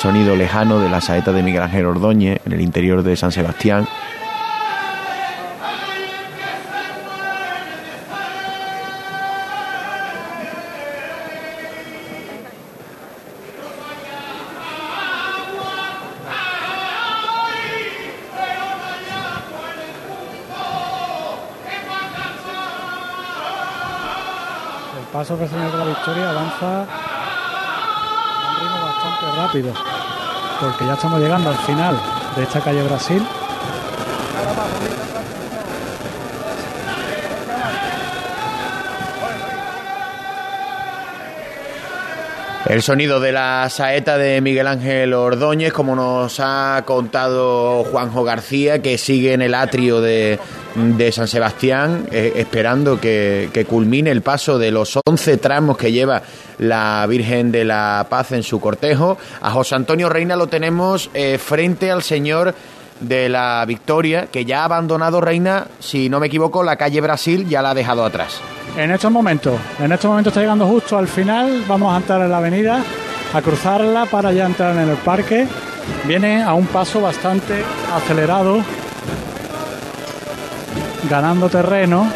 Sonido 0.00 0.34
lejano 0.34 0.80
de 0.80 0.88
la 0.88 1.02
saeta 1.02 1.30
de 1.30 1.42
Miguel 1.42 1.60
Ángel 1.60 1.84
Ordóñez 1.84 2.40
en 2.46 2.52
el 2.54 2.62
interior 2.62 3.02
de 3.02 3.16
San 3.16 3.32
Sebastián. 3.32 3.86
El 24.98 25.06
paso 25.12 25.36
Señor 25.36 25.72
de 25.72 25.76
la 25.76 25.84
Victoria 25.84 26.30
avanza 26.30 27.09
rápido, 29.36 29.72
porque 30.60 30.86
ya 30.86 30.94
estamos 30.94 31.20
llegando 31.20 31.50
al 31.50 31.58
final 31.58 32.00
de 32.36 32.42
esta 32.42 32.60
calle 32.60 32.82
Brasil. 32.82 33.22
El 42.66 42.82
sonido 42.82 43.18
de 43.18 43.32
la 43.32 43.68
saeta 43.68 44.16
de 44.16 44.40
Miguel 44.40 44.68
Ángel 44.68 45.12
Ordóñez, 45.12 45.72
como 45.72 45.96
nos 45.96 46.38
ha 46.38 46.84
contado 46.86 47.82
Juanjo 47.82 48.22
García, 48.22 48.80
que 48.80 48.96
sigue 48.96 49.32
en 49.32 49.42
el 49.42 49.54
atrio 49.56 50.00
de, 50.00 50.38
San 51.12 51.28
Sebastián, 51.28 52.06
eh, 52.10 52.32
esperando 52.36 53.00
que, 53.00 53.66
culmine 53.68 54.10
el 54.10 54.22
paso 54.22 54.58
de 54.58 54.70
los 54.70 54.98
11 55.04 55.36
tramos 55.38 55.76
que 55.76 55.92
lleva 55.92 56.22
la 56.58 57.06
Virgen 57.08 57.52
de 57.52 57.64
la 57.64 58.06
Paz 58.08 58.32
en 58.32 58.42
su 58.42 58.60
cortejo. 58.60 59.18
A 59.40 59.50
José 59.50 59.74
Antonio 59.74 60.08
Reina 60.08 60.36
lo 60.36 60.46
tenemos 60.46 61.10
eh, 61.14 61.38
frente 61.38 61.90
al 61.90 62.02
Señor 62.02 62.54
de 63.00 63.28
la 63.28 63.64
Victoria, 63.66 64.26
que 64.26 64.44
ya 64.44 64.60
ha 64.60 64.64
abandonado 64.64 65.20
Reina, 65.20 65.66
si 65.78 66.08
no 66.08 66.20
me 66.20 66.26
equivoco, 66.26 66.62
la 66.62 66.76
calle 66.76 67.00
Brasil 67.00 67.48
ya 67.48 67.62
la 67.62 67.70
ha 67.70 67.74
dejado 67.74 68.04
atrás. 68.04 68.40
En 68.76 68.90
estos 68.90 69.10
momentos, 69.10 69.58
en 69.78 69.90
estos 69.92 70.08
momentos 70.08 70.30
está 70.30 70.40
llegando 70.40 70.66
justo 70.66 70.96
al 70.96 71.08
final, 71.08 71.64
vamos 71.66 71.92
a 71.92 71.96
entrar 71.96 72.20
en 72.20 72.30
la 72.30 72.38
avenida, 72.38 72.84
a 73.32 73.42
cruzarla 73.42 74.06
para 74.06 74.32
ya 74.32 74.46
entrar 74.46 74.76
en 74.76 74.88
el 74.88 74.96
parque. 74.98 75.46
Viene 76.06 76.42
a 76.42 76.54
un 76.54 76.66
paso 76.66 77.00
bastante 77.00 77.64
acelerado, 77.92 78.62
ganando 81.08 81.48
terreno, 81.48 82.10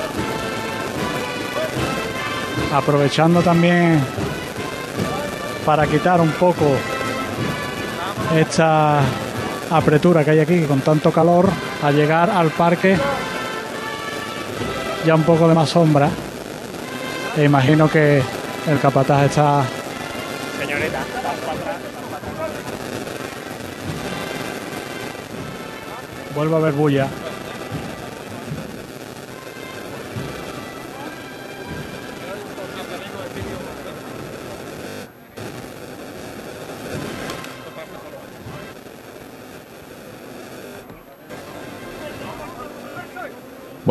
aprovechando 2.75 3.43
también 3.43 4.01
para 5.65 5.87
quitar 5.87 6.21
un 6.21 6.31
poco 6.33 6.67
esta 8.37 9.01
apretura 9.71 10.25
que 10.25 10.33
hay 10.33 10.41
aquí 10.41 10.63
con 10.63 10.81
tanto 10.81 11.11
calor 11.11 11.49
a 11.83 11.91
llegar 11.91 12.31
al 12.31 12.51
parque 12.51 12.97
ya 15.05 15.15
un 15.15 15.23
poco 15.23 15.49
de 15.49 15.55
más 15.55 15.69
sombra 15.69 16.11
e 17.37 17.45
imagino 17.45 17.89
que 17.91 18.23
el 18.67 18.81
capataz 18.81 19.25
está. 19.25 19.65
Señorita, 20.59 21.01
Vuelvo 26.35 26.57
a 26.57 26.61
ver 26.61 26.73
bulla. 26.73 27.07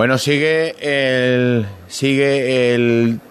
Bueno, 0.04 0.18
sigue 0.18 0.76
el 0.82 1.66
sigue 1.88 2.76
el 2.76 3.22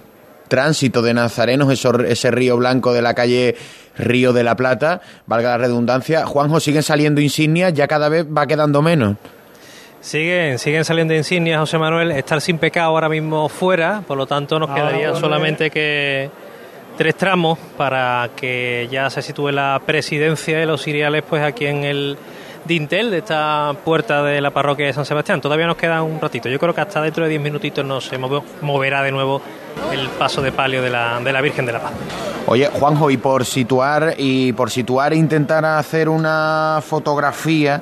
tránsito 0.49 1.03
de 1.03 1.13
nazarenos, 1.13 1.71
ese 1.71 2.31
río 2.31 2.57
blanco 2.57 2.95
de 2.95 3.03
la 3.03 3.13
calle 3.13 3.57
Río 3.99 4.33
de 4.33 4.43
la 4.43 4.57
Plata, 4.57 5.03
valga 5.27 5.51
la 5.51 5.59
redundancia. 5.59 6.25
Juanjo, 6.25 6.61
siguen 6.61 6.83
saliendo 6.83 7.21
insignias, 7.21 7.75
ya 7.75 7.87
cada 7.87 8.09
vez 8.09 8.25
va 8.25 8.47
quedando 8.47 8.81
menos. 8.81 9.19
Siguen, 10.01 10.59
siguen 10.59 10.87
saliendo 10.87 11.13
insignias, 11.13 11.61
José 11.61 11.77
Manuel. 11.77 12.11
Estar 12.13 12.41
sin 12.41 12.57
pecado 12.57 12.89
ahora 12.89 13.11
mismo 13.11 13.51
fuera, 13.51 14.03
por 14.09 14.17
lo 14.17 14.25
tanto 14.25 14.59
nos 14.59 14.71
quedaría 14.71 15.15
solamente 15.15 15.69
que 15.69 16.31
tres 16.97 17.15
tramos 17.17 17.59
para 17.77 18.31
que 18.35 18.89
ya 18.91 19.11
se 19.11 19.21
sitúe 19.21 19.51
la 19.51 19.79
presidencia 19.85 20.59
de 20.59 20.65
los 20.65 20.81
siriales 20.81 21.23
pues 21.29 21.43
aquí 21.43 21.67
en 21.67 21.85
el 21.85 22.17
dintel 22.65 23.11
de 23.11 23.19
esta 23.19 23.75
puerta 23.85 24.23
de 24.23 24.41
la 24.41 24.51
parroquia 24.51 24.87
de 24.87 24.93
San 24.93 25.05
Sebastián. 25.05 25.41
Todavía 25.41 25.67
nos 25.67 25.77
queda 25.77 26.03
un 26.03 26.21
ratito. 26.21 26.49
Yo 26.49 26.59
creo 26.59 26.75
que 26.75 26.81
hasta 26.81 27.01
dentro 27.01 27.25
de 27.25 27.31
diez 27.31 27.43
minutitos 27.43 27.85
nos 27.85 28.07
se 28.07 28.19
moverá 28.19 29.03
de 29.03 29.13
nuevo 29.13 29.43
el 29.93 30.09
paso 30.09 30.43
de 30.43 30.53
palio 30.53 30.83
de 30.83 30.91
la, 30.91 31.21
de 31.21 31.33
la 31.33 31.41
Virgen 31.41 31.67
de 31.67 31.73
la 31.73 31.81
Paz. 31.81 31.93
Oye, 32.47 32.67
Juanjo, 32.67 33.11
y 33.11 33.17
por 33.17 33.45
situar 33.45 34.15
y 34.19 34.53
por 34.53 34.71
situar 34.71 35.15
intentar 35.15 35.65
hacer 35.65 36.09
una 36.09 36.81
fotografía 36.85 37.81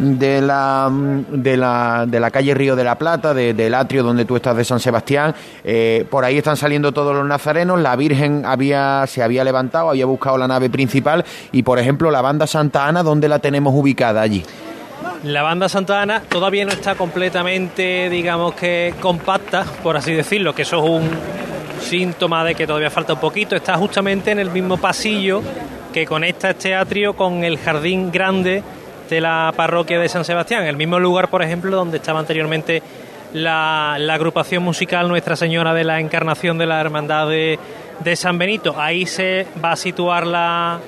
de 0.00 0.40
la, 0.40 0.90
de 0.90 1.56
la, 1.56 2.06
de 2.08 2.20
la 2.20 2.30
calle 2.30 2.54
Río 2.54 2.74
de 2.74 2.84
la 2.84 2.96
Plata, 2.96 3.34
del 3.34 3.74
atrio 3.74 4.02
donde 4.02 4.24
tú 4.24 4.36
estás 4.36 4.56
de 4.56 4.64
San 4.64 4.80
Sebastián. 4.80 5.34
Eh, 5.62 6.06
por 6.10 6.24
ahí 6.24 6.38
están 6.38 6.56
saliendo 6.56 6.92
todos 6.92 7.14
los 7.14 7.26
nazarenos. 7.26 7.78
La 7.80 7.94
Virgen 7.96 8.44
había, 8.46 9.04
se 9.06 9.22
había 9.22 9.44
levantado, 9.44 9.90
había 9.90 10.06
buscado 10.06 10.38
la 10.38 10.48
nave 10.48 10.70
principal. 10.70 11.24
Y, 11.52 11.62
por 11.62 11.78
ejemplo, 11.78 12.10
la 12.10 12.22
banda 12.22 12.46
Santa 12.46 12.86
Ana, 12.86 13.02
¿dónde 13.02 13.28
la 13.28 13.40
tenemos 13.40 13.74
ubicada 13.74 14.22
allí? 14.22 14.42
La 15.22 15.42
banda 15.42 15.68
Santa 15.68 16.00
Ana 16.00 16.22
todavía 16.26 16.64
no 16.64 16.72
está 16.72 16.94
completamente, 16.94 18.08
digamos 18.08 18.54
que 18.54 18.94
compacta, 19.00 19.64
por 19.82 19.98
así 19.98 20.14
decirlo, 20.14 20.54
que 20.54 20.62
eso 20.62 20.78
es 20.78 20.90
un 20.90 21.10
síntoma 21.82 22.42
de 22.42 22.54
que 22.54 22.66
todavía 22.66 22.90
falta 22.90 23.12
un 23.12 23.20
poquito. 23.20 23.54
Está 23.54 23.76
justamente 23.76 24.30
en 24.30 24.38
el 24.38 24.50
mismo 24.50 24.78
pasillo 24.78 25.42
que 25.92 26.06
conecta 26.06 26.50
este 26.50 26.74
atrio 26.74 27.14
con 27.14 27.44
el 27.44 27.58
jardín 27.58 28.10
grande 28.10 28.62
de 29.10 29.20
la 29.20 29.52
parroquia 29.54 29.98
de 29.98 30.08
San 30.08 30.24
Sebastián, 30.24 30.64
el 30.64 30.76
mismo 30.76 30.98
lugar, 30.98 31.28
por 31.28 31.42
ejemplo, 31.42 31.76
donde 31.76 31.98
estaba 31.98 32.20
anteriormente 32.20 32.82
la, 33.34 33.94
agrupación 33.94 34.62
musical 34.62 35.08
Nuestra 35.08 35.36
Señora 35.36 35.74
de 35.74 35.84
la 35.84 36.00
Encarnación 36.00 36.56
de 36.58 36.66
la 36.66 36.80
Hermandad 36.80 37.28
de, 37.28 37.58
San 38.14 38.38
Benito. 38.38 38.76
Ahí 38.78 39.06
se 39.06 39.46
va 39.62 39.72
a 39.72 39.76
situar 39.76 40.26
la, 40.26 40.78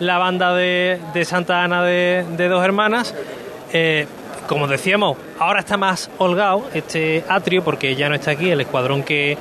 la 0.00 0.18
banda 0.18 0.54
de, 0.54 0.98
Santa 1.24 1.62
Ana 1.62 1.82
de, 1.84 2.24
Dos 2.48 2.64
Hermanas. 2.64 3.14
Eh, 3.72 4.06
como 4.48 4.66
decíamos, 4.66 5.18
ahora 5.38 5.60
está 5.60 5.76
más 5.76 6.10
holgado 6.16 6.64
este 6.72 7.22
atrio 7.28 7.62
porque 7.62 7.94
ya 7.94 8.08
no 8.08 8.14
está 8.14 8.30
aquí 8.30 8.50
el 8.50 8.62
escuadrón 8.62 9.02
que, 9.02 9.36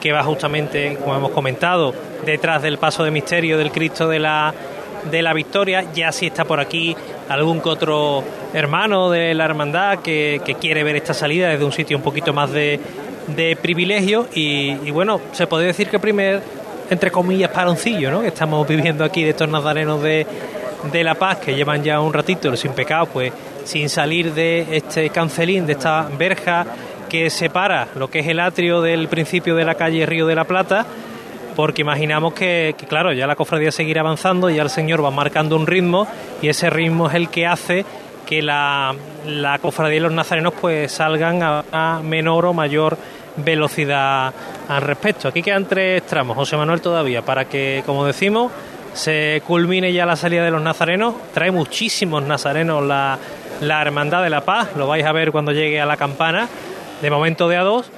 que 0.00 0.12
va 0.12 0.22
justamente, 0.22 0.96
como 1.02 1.16
hemos 1.16 1.32
comentado, 1.32 1.92
detrás 2.24 2.62
del 2.62 2.78
paso 2.78 3.02
de 3.02 3.10
misterio 3.10 3.58
del 3.58 3.72
Cristo 3.72 4.08
de 4.08 4.20
la 4.20 4.54
de 5.10 5.22
la 5.22 5.32
victoria. 5.32 5.84
Ya 5.94 6.12
si 6.12 6.26
está 6.26 6.44
por 6.44 6.60
aquí 6.60 6.96
algún 7.28 7.60
otro 7.64 8.22
hermano 8.52 9.10
de 9.10 9.34
la 9.34 9.44
hermandad 9.44 10.00
que, 10.00 10.40
quiere 10.60 10.84
ver 10.84 10.96
esta 10.96 11.14
salida 11.14 11.48
desde 11.48 11.64
un 11.64 11.72
sitio 11.72 11.96
un 11.96 12.02
poquito 12.02 12.32
más 12.32 12.50
de, 12.50 12.78
de 13.28 13.56
privilegio. 13.56 14.28
Y, 14.34 14.90
bueno, 14.90 15.20
se 15.32 15.46
puede 15.46 15.66
decir 15.66 15.88
que 15.88 15.98
primer, 15.98 16.42
entre 16.90 17.10
comillas, 17.10 17.50
paroncillo, 17.50 18.10
¿no? 18.10 18.20
Que 18.20 18.28
estamos 18.28 18.66
viviendo 18.66 19.04
aquí 19.04 19.24
de 19.24 19.30
estos 19.30 19.48
nazarenos 19.48 20.02
de, 20.02 20.26
de 20.92 21.04
La 21.04 21.14
Paz 21.14 21.38
que 21.38 21.54
llevan 21.54 21.82
ya 21.82 22.00
un 22.00 22.12
ratito 22.12 22.54
sin 22.56 22.72
pecado, 22.72 23.06
pues 23.06 23.32
sin 23.64 23.88
salir 23.88 24.34
de 24.34 24.76
este 24.76 25.10
cancelín, 25.10 25.66
de 25.66 25.72
esta 25.72 26.08
verja 26.18 26.66
que 27.08 27.28
separa 27.30 27.88
lo 27.94 28.08
que 28.08 28.20
es 28.20 28.26
el 28.26 28.40
atrio 28.40 28.80
del 28.80 29.06
principio 29.08 29.54
de 29.54 29.64
la 29.64 29.74
calle 29.74 30.06
Río 30.06 30.26
de 30.26 30.34
la 30.34 30.44
Plata 30.44 30.86
porque 31.54 31.82
imaginamos 31.82 32.34
que, 32.34 32.74
claro, 32.88 33.12
ya 33.12 33.26
la 33.26 33.36
cofradía 33.36 33.72
seguirá 33.72 34.00
avanzando, 34.00 34.50
ya 34.50 34.62
el 34.62 34.70
Señor 34.70 35.04
va 35.04 35.10
marcando 35.10 35.56
un 35.56 35.66
ritmo 35.66 36.06
y 36.40 36.48
ese 36.48 36.70
ritmo 36.70 37.08
es 37.08 37.14
el 37.14 37.28
que 37.28 37.46
hace 37.46 37.84
que 38.26 38.42
la, 38.42 38.94
la 39.26 39.58
cofradía 39.58 39.96
y 39.96 40.00
los 40.00 40.12
nazarenos 40.12 40.54
pues 40.60 40.92
salgan 40.92 41.40
a, 41.42 42.00
menor 42.02 42.46
o 42.46 42.52
mayor 42.52 42.96
velocidad 43.36 44.32
al 44.68 44.82
respecto. 44.82 45.28
Aquí 45.28 45.42
quedan 45.42 45.66
tres 45.66 46.06
tramos, 46.06 46.36
José 46.36 46.56
Manuel 46.56 46.80
todavía, 46.80 47.22
para 47.22 47.46
que, 47.46 47.82
como 47.84 48.04
decimos, 48.04 48.52
se 48.94 49.42
culmine 49.46 49.92
ya 49.92 50.06
la 50.06 50.16
salida 50.16 50.44
de 50.44 50.50
los 50.50 50.62
nazarenos. 50.62 51.14
Trae 51.34 51.50
muchísimos 51.50 52.22
nazarenos 52.22 52.82
la, 52.84 53.18
la 53.60 53.82
Hermandad 53.82 54.22
de 54.22 54.30
la 54.30 54.42
Paz, 54.42 54.70
lo 54.76 54.86
vais 54.86 55.04
a 55.04 55.12
ver 55.12 55.32
cuando 55.32 55.52
llegue 55.52 55.80
a 55.80 55.86
la 55.86 55.96
campana, 55.96 56.48
de 57.00 57.10
momento 57.10 57.48
de 57.48 57.56
a 57.56 57.62
dos 57.62 57.90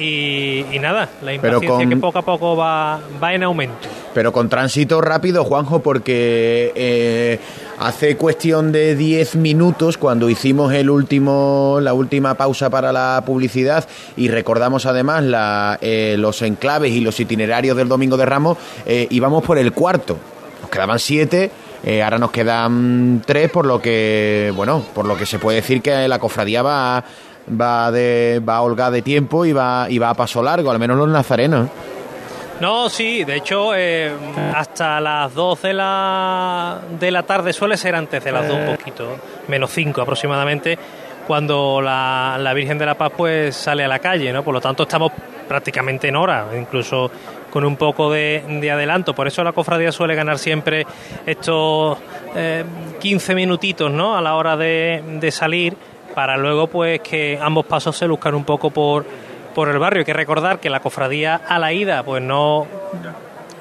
y, 0.00 0.78
nada, 0.80 1.08
la 1.22 1.34
impaciencia 1.34 1.88
que 1.88 1.96
poco 1.96 2.18
a 2.18 2.22
poco 2.22 2.56
va, 2.56 3.00
va 3.22 3.34
en 3.34 3.42
aumento. 3.42 3.88
Pero 4.14 4.32
con 4.32 4.48
tránsito 4.48 5.00
rápido, 5.00 5.44
Juanjo, 5.44 5.80
porque 5.80 6.72
eh, 6.74 7.38
hace 7.78 8.16
cuestión 8.16 8.72
de 8.72 8.96
10 8.96 9.36
minutos, 9.36 9.98
cuando 9.98 10.28
hicimos 10.28 10.72
el 10.72 10.90
último, 10.90 11.78
la 11.80 11.94
última 11.94 12.34
pausa 12.34 12.70
para 12.70 12.92
la 12.92 13.22
publicidad 13.24 13.86
y 14.16 14.28
recordamos 14.28 14.86
además 14.86 15.22
la, 15.22 15.78
eh, 15.80 16.16
los 16.18 16.42
enclaves 16.42 16.92
y 16.92 17.00
los 17.00 17.20
itinerarios 17.20 17.76
del 17.76 17.88
Domingo 17.88 18.16
de 18.16 18.26
Ramos, 18.26 18.58
eh, 18.84 19.06
íbamos 19.10 19.44
por 19.44 19.58
el 19.58 19.72
cuarto. 19.72 20.16
Nos 20.62 20.70
quedaban 20.70 20.98
siete. 20.98 21.50
ahora 22.02 22.18
nos 22.18 22.30
quedan 22.30 23.22
tres, 23.24 23.50
por 23.50 23.64
lo 23.64 23.80
que, 23.80 24.52
bueno, 24.54 24.84
por 24.94 25.06
lo 25.06 25.16
que 25.16 25.24
se 25.24 25.38
puede 25.38 25.56
decir 25.56 25.80
que 25.80 26.08
la 26.08 26.18
cofradía 26.18 26.62
va 26.62 27.04
va, 27.50 27.90
de, 27.90 28.40
va 28.46 28.56
a 28.56 28.62
holgar 28.62 28.92
de 28.92 29.02
tiempo 29.02 29.44
y 29.44 29.52
va, 29.52 29.86
y 29.88 29.98
va 29.98 30.10
a 30.10 30.14
paso 30.14 30.42
largo, 30.42 30.70
al 30.70 30.78
menos 30.78 30.96
los 30.96 31.08
nazarenos. 31.08 31.68
No, 32.60 32.90
sí, 32.90 33.24
de 33.24 33.36
hecho, 33.36 33.74
eh, 33.74 34.12
hasta 34.54 35.00
las 35.00 35.34
2 35.34 35.62
de 35.62 35.72
la, 35.72 36.78
de 36.98 37.10
la 37.10 37.22
tarde 37.22 37.54
suele 37.54 37.78
ser 37.78 37.94
antes 37.94 38.22
de 38.22 38.30
las 38.30 38.46
2 38.46 38.56
un 38.56 38.62
eh. 38.62 38.76
poquito, 38.76 39.16
menos 39.48 39.70
5 39.70 40.02
aproximadamente, 40.02 40.78
cuando 41.26 41.80
la, 41.80 42.52
Virgen 42.54 42.76
de 42.76 42.84
la 42.84 42.96
Paz 42.96 43.12
pues 43.16 43.56
sale 43.56 43.82
a 43.82 43.88
la 43.88 43.98
calle, 43.98 44.30
¿no? 44.30 44.42
Por 44.42 44.52
lo 44.52 44.60
tanto, 44.60 44.82
estamos 44.82 45.10
prácticamente 45.48 46.08
en 46.08 46.16
hora, 46.16 46.48
incluso 46.54 47.10
con 47.50 47.64
un 47.64 47.76
poco 47.76 48.10
de, 48.10 48.70
adelanto. 48.70 49.14
Por 49.14 49.26
eso 49.26 49.42
la 49.42 49.52
cofradía 49.52 49.90
suele 49.90 50.14
ganar 50.14 50.38
siempre 50.38 50.86
estos 51.24 51.98
15 53.00 53.34
minutitos 53.34 53.90
¿no? 53.90 54.16
a 54.16 54.20
la 54.20 54.36
hora 54.36 54.56
de, 54.56 55.02
de 55.18 55.30
salir 55.32 55.76
para 56.14 56.36
luego 56.36 56.66
pues 56.66 57.00
que 57.00 57.38
ambos 57.40 57.66
pasos 57.66 57.96
se 57.96 58.06
luzcan 58.06 58.34
un 58.34 58.44
poco 58.44 58.70
por, 58.70 59.04
por 59.54 59.68
el 59.68 59.78
barrio. 59.78 60.00
Hay 60.00 60.04
que 60.06 60.12
recordar 60.12 60.60
que 60.60 60.70
la 60.70 60.80
cofradía 60.80 61.36
a 61.36 61.58
la 61.58 61.72
ida 61.72 62.02
pues 62.02 62.22
no 62.22 62.66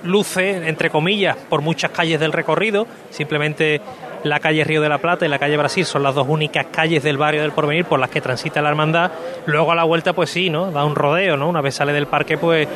luce, 0.04 0.68
entre 0.68 0.90
comillas, 0.90 1.36
por 1.50 1.62
muchas 1.62 1.92
calles 1.92 2.20
del 2.20 2.32
recorrido, 2.32 2.88
simplemente 3.10 3.82
la 4.24 4.40
calle 4.40 4.64
Río 4.64 4.82
de 4.82 4.90
la 4.90 4.98
Plata 4.98 5.26
y 5.26 5.30
la 5.30 5.40
calle 5.40 5.58
Brasil 5.58 5.86
son 5.86 6.04
las 6.04 6.16
dos 6.16 6.28
únicas 6.28 6.68
calles 6.72 7.04
del 7.04 7.18
barrio 7.18 7.42
del 7.42 7.52
Porvenir 7.52 7.86
por 7.86 8.00
las 8.00 8.10
que 8.10 8.22
transita 8.22 8.62
la 8.62 8.70
hermandad. 8.70 9.12
Luego 9.46 9.72
a 9.72 9.76
la 9.76 9.84
vuelta, 9.86 10.14
pues 10.14 10.30
sí, 10.30 10.50
¿no? 10.50 10.72
Da 10.72 10.84
un 10.84 10.96
rodeo, 10.96 11.38
¿no? 11.38 11.48
Una 11.48 11.62
vez 11.62 11.76
sale 11.76 11.94
del 11.94 12.08
parque, 12.08 12.38
pues 12.38 12.68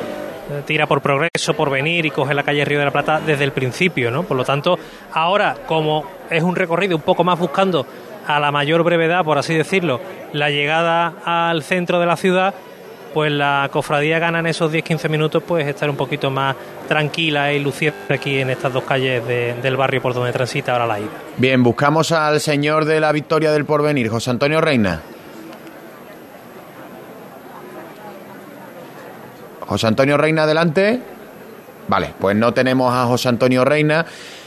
tira 0.66 0.86
por 0.86 1.00
progreso, 1.00 1.54
por 1.54 1.70
venir 1.70 2.06
y 2.06 2.10
coge 2.10 2.34
la 2.34 2.42
calle 2.42 2.64
Río 2.64 2.78
de 2.78 2.84
la 2.84 2.90
Plata 2.90 3.20
desde 3.24 3.44
el 3.44 3.52
principio, 3.52 4.10
¿no? 4.10 4.22
Por 4.24 4.36
lo 4.36 4.44
tanto, 4.44 4.78
ahora, 5.12 5.56
como 5.66 6.04
es 6.30 6.42
un 6.42 6.56
recorrido 6.56 6.96
un 6.96 7.02
poco 7.02 7.24
más 7.24 7.38
buscando 7.38 7.86
a 8.26 8.40
la 8.40 8.50
mayor 8.52 8.82
brevedad, 8.82 9.24
por 9.24 9.38
así 9.38 9.54
decirlo, 9.54 10.00
la 10.32 10.50
llegada 10.50 11.14
al 11.24 11.62
centro 11.62 12.00
de 12.00 12.06
la 12.06 12.16
ciudad, 12.16 12.54
pues 13.12 13.30
la 13.30 13.68
cofradía 13.72 14.18
gana 14.18 14.40
en 14.40 14.46
esos 14.46 14.72
10-15 14.72 15.08
minutos 15.08 15.42
pues 15.46 15.66
estar 15.66 15.88
un 15.88 15.96
poquito 15.96 16.30
más 16.30 16.56
tranquila 16.88 17.52
y 17.52 17.60
luciente 17.60 18.12
aquí 18.12 18.40
en 18.40 18.50
estas 18.50 18.72
dos 18.72 18.82
calles 18.84 19.24
del 19.26 19.76
barrio 19.76 20.02
por 20.02 20.14
donde 20.14 20.32
transita 20.32 20.72
ahora 20.72 20.86
la 20.86 20.98
ida. 20.98 21.10
Bien, 21.36 21.62
buscamos 21.62 22.10
al 22.12 22.40
señor 22.40 22.84
de 22.84 22.98
la 23.00 23.12
victoria 23.12 23.52
del 23.52 23.64
porvenir, 23.64 24.08
José 24.08 24.30
Antonio 24.30 24.60
Reina. 24.60 25.00
José 29.60 29.86
Antonio 29.86 30.16
Reina, 30.16 30.42
adelante. 30.42 31.00
Vale, 31.88 32.14
pues 32.18 32.36
no 32.36 32.52
tenemos 32.52 32.92
a 32.92 33.04
José 33.06 33.28
Antonio 33.28 33.64
Reina. 33.64 34.04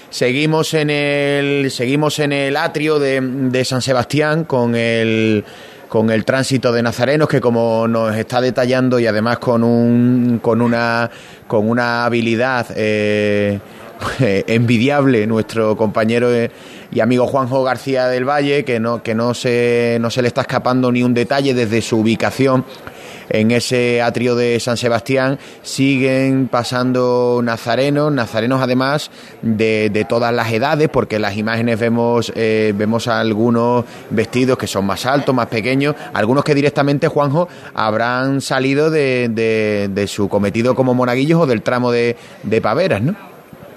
Seguimos 0.10 0.74
en 0.74 0.90
el, 0.90 1.70
seguimos 1.70 2.20
en 2.20 2.32
el 2.32 2.56
atrio 2.56 2.98
de, 2.98 3.20
de 3.22 3.66
San 3.66 3.82
Sebastián 3.82 4.46
con 4.46 4.76
el 4.76 5.44
con 5.88 6.10
el 6.10 6.26
tránsito 6.26 6.72
de 6.72 6.84
nazarenos 6.84 7.30
que 7.30 7.40
como 7.40 7.88
nos 7.88 8.16
está 8.16 8.42
detallando 8.42 9.00
y 9.00 9.08
además 9.08 9.40
con 9.40 9.64
un 9.64 10.40
con 10.42 10.62
una 10.62 11.10
con 11.48 11.70
una 11.70 12.06
habilidad 12.06 12.68
eh, 12.76 13.60
envidiable 14.48 15.26
nuestro 15.28 15.78
compañero 15.78 16.34
eh, 16.34 16.52
y 16.92 17.00
amigo 17.00 17.26
Juanjo 17.26 17.64
García 17.64 18.08
del 18.08 18.26
Valle 18.26 18.66
que 18.66 18.80
no 18.80 19.02
que 19.02 19.16
no 19.16 19.34
se 19.34 19.98
no 20.02 20.10
se 20.10 20.22
le 20.22 20.28
está 20.28 20.42
escapando 20.42 20.92
ni 20.92 21.04
un 21.04 21.14
detalle 21.14 21.54
desde 21.54 21.82
su 21.82 22.00
ubicación 22.00 22.66
en 23.30 23.52
ese 23.52 24.02
atrio 24.02 24.36
de 24.36 24.60
San 24.60 24.78
Sebastián 24.78 25.40
siguen 25.62 26.48
pasando 26.48 27.42
nazarenos, 27.44 28.12
nazarenos 28.12 28.62
además 28.62 29.12
de, 29.42 30.06
todas 30.08 30.34
las 30.34 30.52
edades, 30.52 30.90
porque 30.90 31.18
en 31.18 31.24
las 31.24 31.38
imágenes 31.38 31.80
vemos, 31.80 32.32
eh, 32.36 32.74
vemos 32.76 33.08
algunos 33.08 33.86
vestidos 34.10 34.58
que 34.58 34.68
son 34.68 34.86
más 34.86 35.06
altos, 35.06 35.34
más 35.34 35.48
pequeños, 35.48 35.96
algunos 36.14 36.44
que 36.44 36.56
directamente, 36.56 37.08
Juanjo, 37.08 37.50
habrán 37.74 38.42
salido 38.42 38.90
de, 38.90 39.30
de, 39.30 40.08
su 40.08 40.30
cometido 40.30 40.76
como 40.76 40.94
monaguillos 40.94 41.42
o 41.42 41.46
del 41.46 41.62
tramo 41.62 41.92
de, 41.92 42.16
de 42.44 42.62
paveras, 42.62 43.02
¿no? 43.02 43.16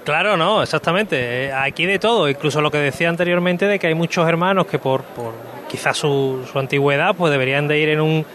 Claro, 0.03 0.35
no, 0.35 0.63
exactamente. 0.63 1.45
Eh, 1.45 1.53
aquí 1.53 1.85
de 1.85 1.99
todo, 1.99 2.27
incluso 2.27 2.61
lo 2.61 2.71
que 2.71 2.79
decía 2.79 3.09
anteriormente 3.09 3.65
de 3.67 3.77
que 3.77 3.87
hay 3.87 3.93
muchos 3.93 4.27
hermanos 4.27 4.65
que 4.65 4.79
por, 4.79 5.03
por 5.03 5.33
quizás 5.69 5.97
su, 5.97 6.43
su 6.51 6.57
antigüedad 6.57 7.15
pues 7.15 7.31
deberían 7.31 7.67
de 7.67 7.79
ir 7.79 7.89
en 7.89 8.01
un 8.01 8.25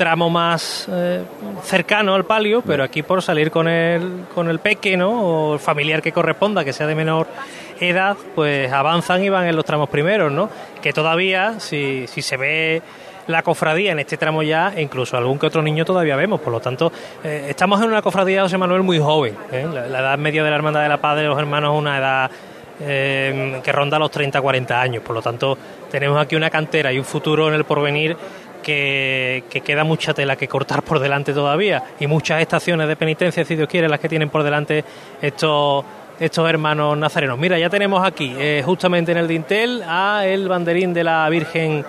tramo 0.00 0.30
más 0.30 0.88
eh, 0.90 1.22
cercano 1.62 2.14
al 2.14 2.24
palio, 2.24 2.62
pero 2.62 2.82
aquí 2.82 3.02
por 3.02 3.20
salir 3.20 3.50
con 3.50 3.68
el, 3.68 4.24
con 4.34 4.48
el 4.48 4.58
peque, 4.58 4.96
O 5.02 5.52
el 5.52 5.60
familiar 5.60 6.00
que 6.00 6.10
corresponda, 6.10 6.64
que 6.64 6.72
sea 6.72 6.86
de 6.86 6.94
menor 6.94 7.26
edad, 7.78 8.16
pues 8.34 8.72
avanzan 8.72 9.22
y 9.22 9.28
van 9.28 9.46
en 9.46 9.54
los 9.54 9.66
tramos 9.66 9.90
primeros, 9.90 10.32
¿no? 10.32 10.48
Que 10.80 10.94
todavía, 10.94 11.60
si, 11.60 12.06
si 12.06 12.22
se 12.22 12.38
ve 12.38 12.80
la 13.26 13.42
cofradía 13.42 13.92
en 13.92 13.98
este 13.98 14.16
tramo 14.16 14.42
ya, 14.42 14.72
incluso 14.78 15.18
algún 15.18 15.38
que 15.38 15.48
otro 15.48 15.60
niño 15.60 15.84
todavía 15.84 16.16
vemos. 16.16 16.40
Por 16.40 16.54
lo 16.54 16.60
tanto, 16.60 16.90
eh, 17.22 17.48
estamos 17.50 17.78
en 17.82 17.88
una 17.88 18.00
cofradía, 18.00 18.40
José 18.40 18.56
Manuel, 18.56 18.82
muy 18.82 18.98
joven. 18.98 19.36
¿eh? 19.52 19.68
La, 19.70 19.98
edad 19.98 20.16
media 20.16 20.42
de 20.42 20.48
la 20.48 20.56
Hermandad 20.56 20.82
de 20.82 20.88
la 20.88 20.98
Paz 20.98 21.16
de 21.18 21.24
los 21.24 21.38
Hermanos 21.38 21.74
es 21.74 21.78
una 21.78 21.98
edad 21.98 22.30
que 22.82 23.72
ronda 23.72 23.98
los 23.98 24.10
30-40 24.10 24.70
años. 24.70 25.02
Por 25.02 25.14
lo 25.14 25.20
tanto, 25.20 25.58
tenemos 25.90 26.18
aquí 26.18 26.36
una 26.36 26.48
cantera 26.48 26.90
y 26.90 26.98
un 26.98 27.04
futuro 27.04 27.48
en 27.48 27.54
el 27.54 27.64
porvenir 27.64 28.16
que, 28.70 29.62
queda 29.64 29.84
mucha 29.84 30.14
tela 30.14 30.36
que 30.36 30.48
cortar 30.48 30.82
por 30.82 30.98
delante 30.98 31.32
todavía 31.32 31.82
y 31.98 32.06
muchas 32.06 32.40
estaciones 32.40 32.88
de 32.88 32.96
penitencia, 32.96 33.44
si 33.44 33.56
Dios 33.56 33.68
quiere, 33.68 33.88
las 33.88 34.00
que 34.00 34.08
tienen 34.08 34.30
por 34.30 34.42
delante 34.42 34.84
estos 35.20 35.84
estos 36.18 36.46
hermanos 36.50 36.98
nazarenos. 36.98 37.38
Mira, 37.38 37.58
ya 37.58 37.70
tenemos 37.70 38.06
aquí, 38.06 38.34
eh, 38.38 38.62
justamente 38.62 39.10
en 39.10 39.16
el 39.16 39.26
dintel, 39.26 39.82
a 39.86 40.26
el 40.26 40.48
banderín 40.48 40.92
de 40.92 41.02
la 41.02 41.26
Virgen 41.30 41.82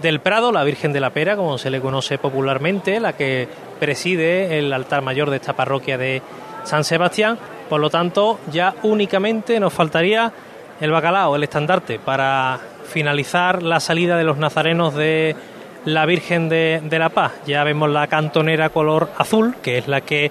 del 0.00 0.20
Prado, 0.20 0.50
la 0.52 0.64
Virgen 0.64 0.90
de 0.90 1.00
la 1.00 1.10
Pera, 1.10 1.36
como 1.36 1.58
se 1.58 1.68
le 1.68 1.82
conoce 1.82 2.16
popularmente, 2.16 2.98
la 2.98 3.12
que 3.12 3.46
preside 3.78 4.58
el 4.58 4.72
altar 4.72 5.02
mayor 5.02 5.28
de 5.28 5.36
esta 5.36 5.52
parroquia 5.52 5.98
de 5.98 6.22
San 6.64 6.82
Sebastián. 6.82 7.38
Por 7.68 7.78
lo 7.78 7.90
tanto, 7.90 8.40
ya 8.50 8.74
únicamente 8.84 9.60
nos 9.60 9.74
faltaría 9.74 10.32
el 10.80 10.90
bacalao, 10.90 11.36
el 11.36 11.42
estandarte, 11.42 11.98
para 11.98 12.58
finalizar 12.86 13.62
la 13.62 13.80
salida 13.80 14.16
de 14.16 14.24
los 14.24 14.38
nazarenos 14.38 14.94
de 14.94 15.36
la 15.84 16.06
Virgen 16.06 16.48
de, 16.48 16.80
la 16.90 17.08
Paz. 17.08 17.32
Ya 17.46 17.64
vemos 17.64 17.90
la 17.90 18.06
cantonera 18.06 18.70
color 18.70 19.10
azul, 19.18 19.56
que 19.62 19.78
es 19.78 19.88
la 19.88 20.00
que 20.00 20.30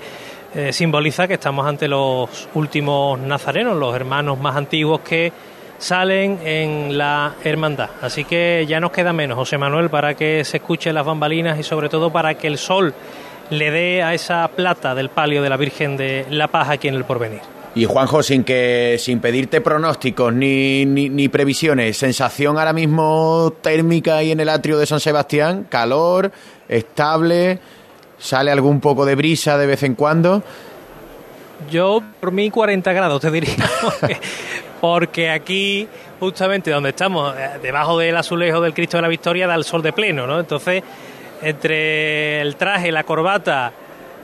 eh, 0.56 0.74
simboliza 0.74 1.28
que 1.28 1.36
estamos 1.36 1.66
ante 1.66 1.88
los 1.88 2.50
últimos 2.54 3.20
nazarenos, 3.20 3.78
los 3.78 3.96
hermanos 3.96 4.40
más 4.40 4.56
antiguos 4.56 5.02
que 5.02 5.32
salen 5.78 6.40
en 6.44 6.98
la 6.98 7.36
hermandad. 7.44 7.90
Así 8.02 8.24
que 8.24 8.66
ya 8.68 8.80
nos 8.80 8.92
queda 8.92 9.14
menos, 9.14 9.38
José 9.38 9.58
Manuel, 9.58 9.90
para 9.90 10.14
que 10.14 10.44
se 10.44 10.58
escuchen 10.58 10.96
las 10.96 11.06
bambalinas 11.06 11.60
y 11.60 11.64
sobre 11.64 11.90
todo 11.90 12.12
para 12.12 12.36
que 12.36 12.48
el 12.48 12.58
sol 12.58 12.94
le 13.50 13.72
dé 13.72 14.04
a 14.04 14.14
esa 14.14 14.48
plata 14.48 14.96
del 14.96 15.10
palio 15.10 15.42
de 15.42 15.50
la 15.50 15.58
Virgen 15.58 15.98
de 15.98 16.26
la 16.30 16.48
Paz 16.48 16.70
aquí 16.70 16.88
en 16.88 16.96
el 16.96 17.04
porvenir. 17.04 17.53
Y 17.76 17.86
Juanjo, 17.86 18.22
sin 18.22 18.44
que 18.44 18.98
sin 19.00 19.20
pedirte 19.20 19.60
pronósticos 19.60 20.32
ni, 20.32 20.86
ni, 20.86 21.28
previsiones, 21.28 21.98
sensación 21.98 22.60
ahora 22.60 22.72
mismo 22.72 23.52
térmica 23.62 24.18
ahí 24.18 24.32
en 24.32 24.40
el 24.40 24.50
atrio 24.50 24.78
de 24.78 24.86
San 24.86 25.00
Sebastián, 25.00 25.66
calor, 25.70 26.32
estable, 26.70 27.60
sale 28.20 28.52
algún 28.52 28.80
poco 28.80 29.06
de 29.06 29.16
brisa 29.16 29.58
de 29.58 29.66
vez 29.66 29.82
en 29.82 29.96
cuando. 29.96 30.44
Yo 31.72 32.04
por 32.20 32.32
mí 32.32 32.52
40 32.52 32.94
grados 32.94 33.22
te 33.22 33.32
diría, 33.32 33.56
porque, 34.82 35.32
aquí 35.32 35.88
justamente 36.20 36.70
donde 36.70 36.90
estamos, 36.90 37.36
eh, 37.36 37.60
debajo 37.62 37.98
del 37.98 38.16
azulejo 38.16 38.62
del 38.62 38.76
Cristo 38.76 38.98
de 38.98 39.02
la 39.02 39.08
Victoria, 39.08 39.48
da 39.48 39.56
el 39.56 39.64
sol 39.64 39.82
de 39.82 39.94
pleno, 39.94 40.28
¿no? 40.28 40.40
Entonces, 40.40 40.84
entre 41.42 42.40
el 42.40 42.56
traje, 42.56 42.92
la 42.92 43.04
corbata 43.04 43.74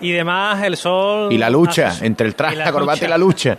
y 0.02 0.12
demás, 0.12 0.64
el 0.64 0.78
sol... 0.78 1.32
Y 1.32 1.38
la 1.38 1.50
lucha, 1.50 1.94
entre 2.02 2.28
el 2.28 2.36
traje, 2.36 2.56
la, 2.56 2.72
corbata 2.72 3.06
y 3.06 3.08
la 3.08 3.18
lucha. 3.18 3.58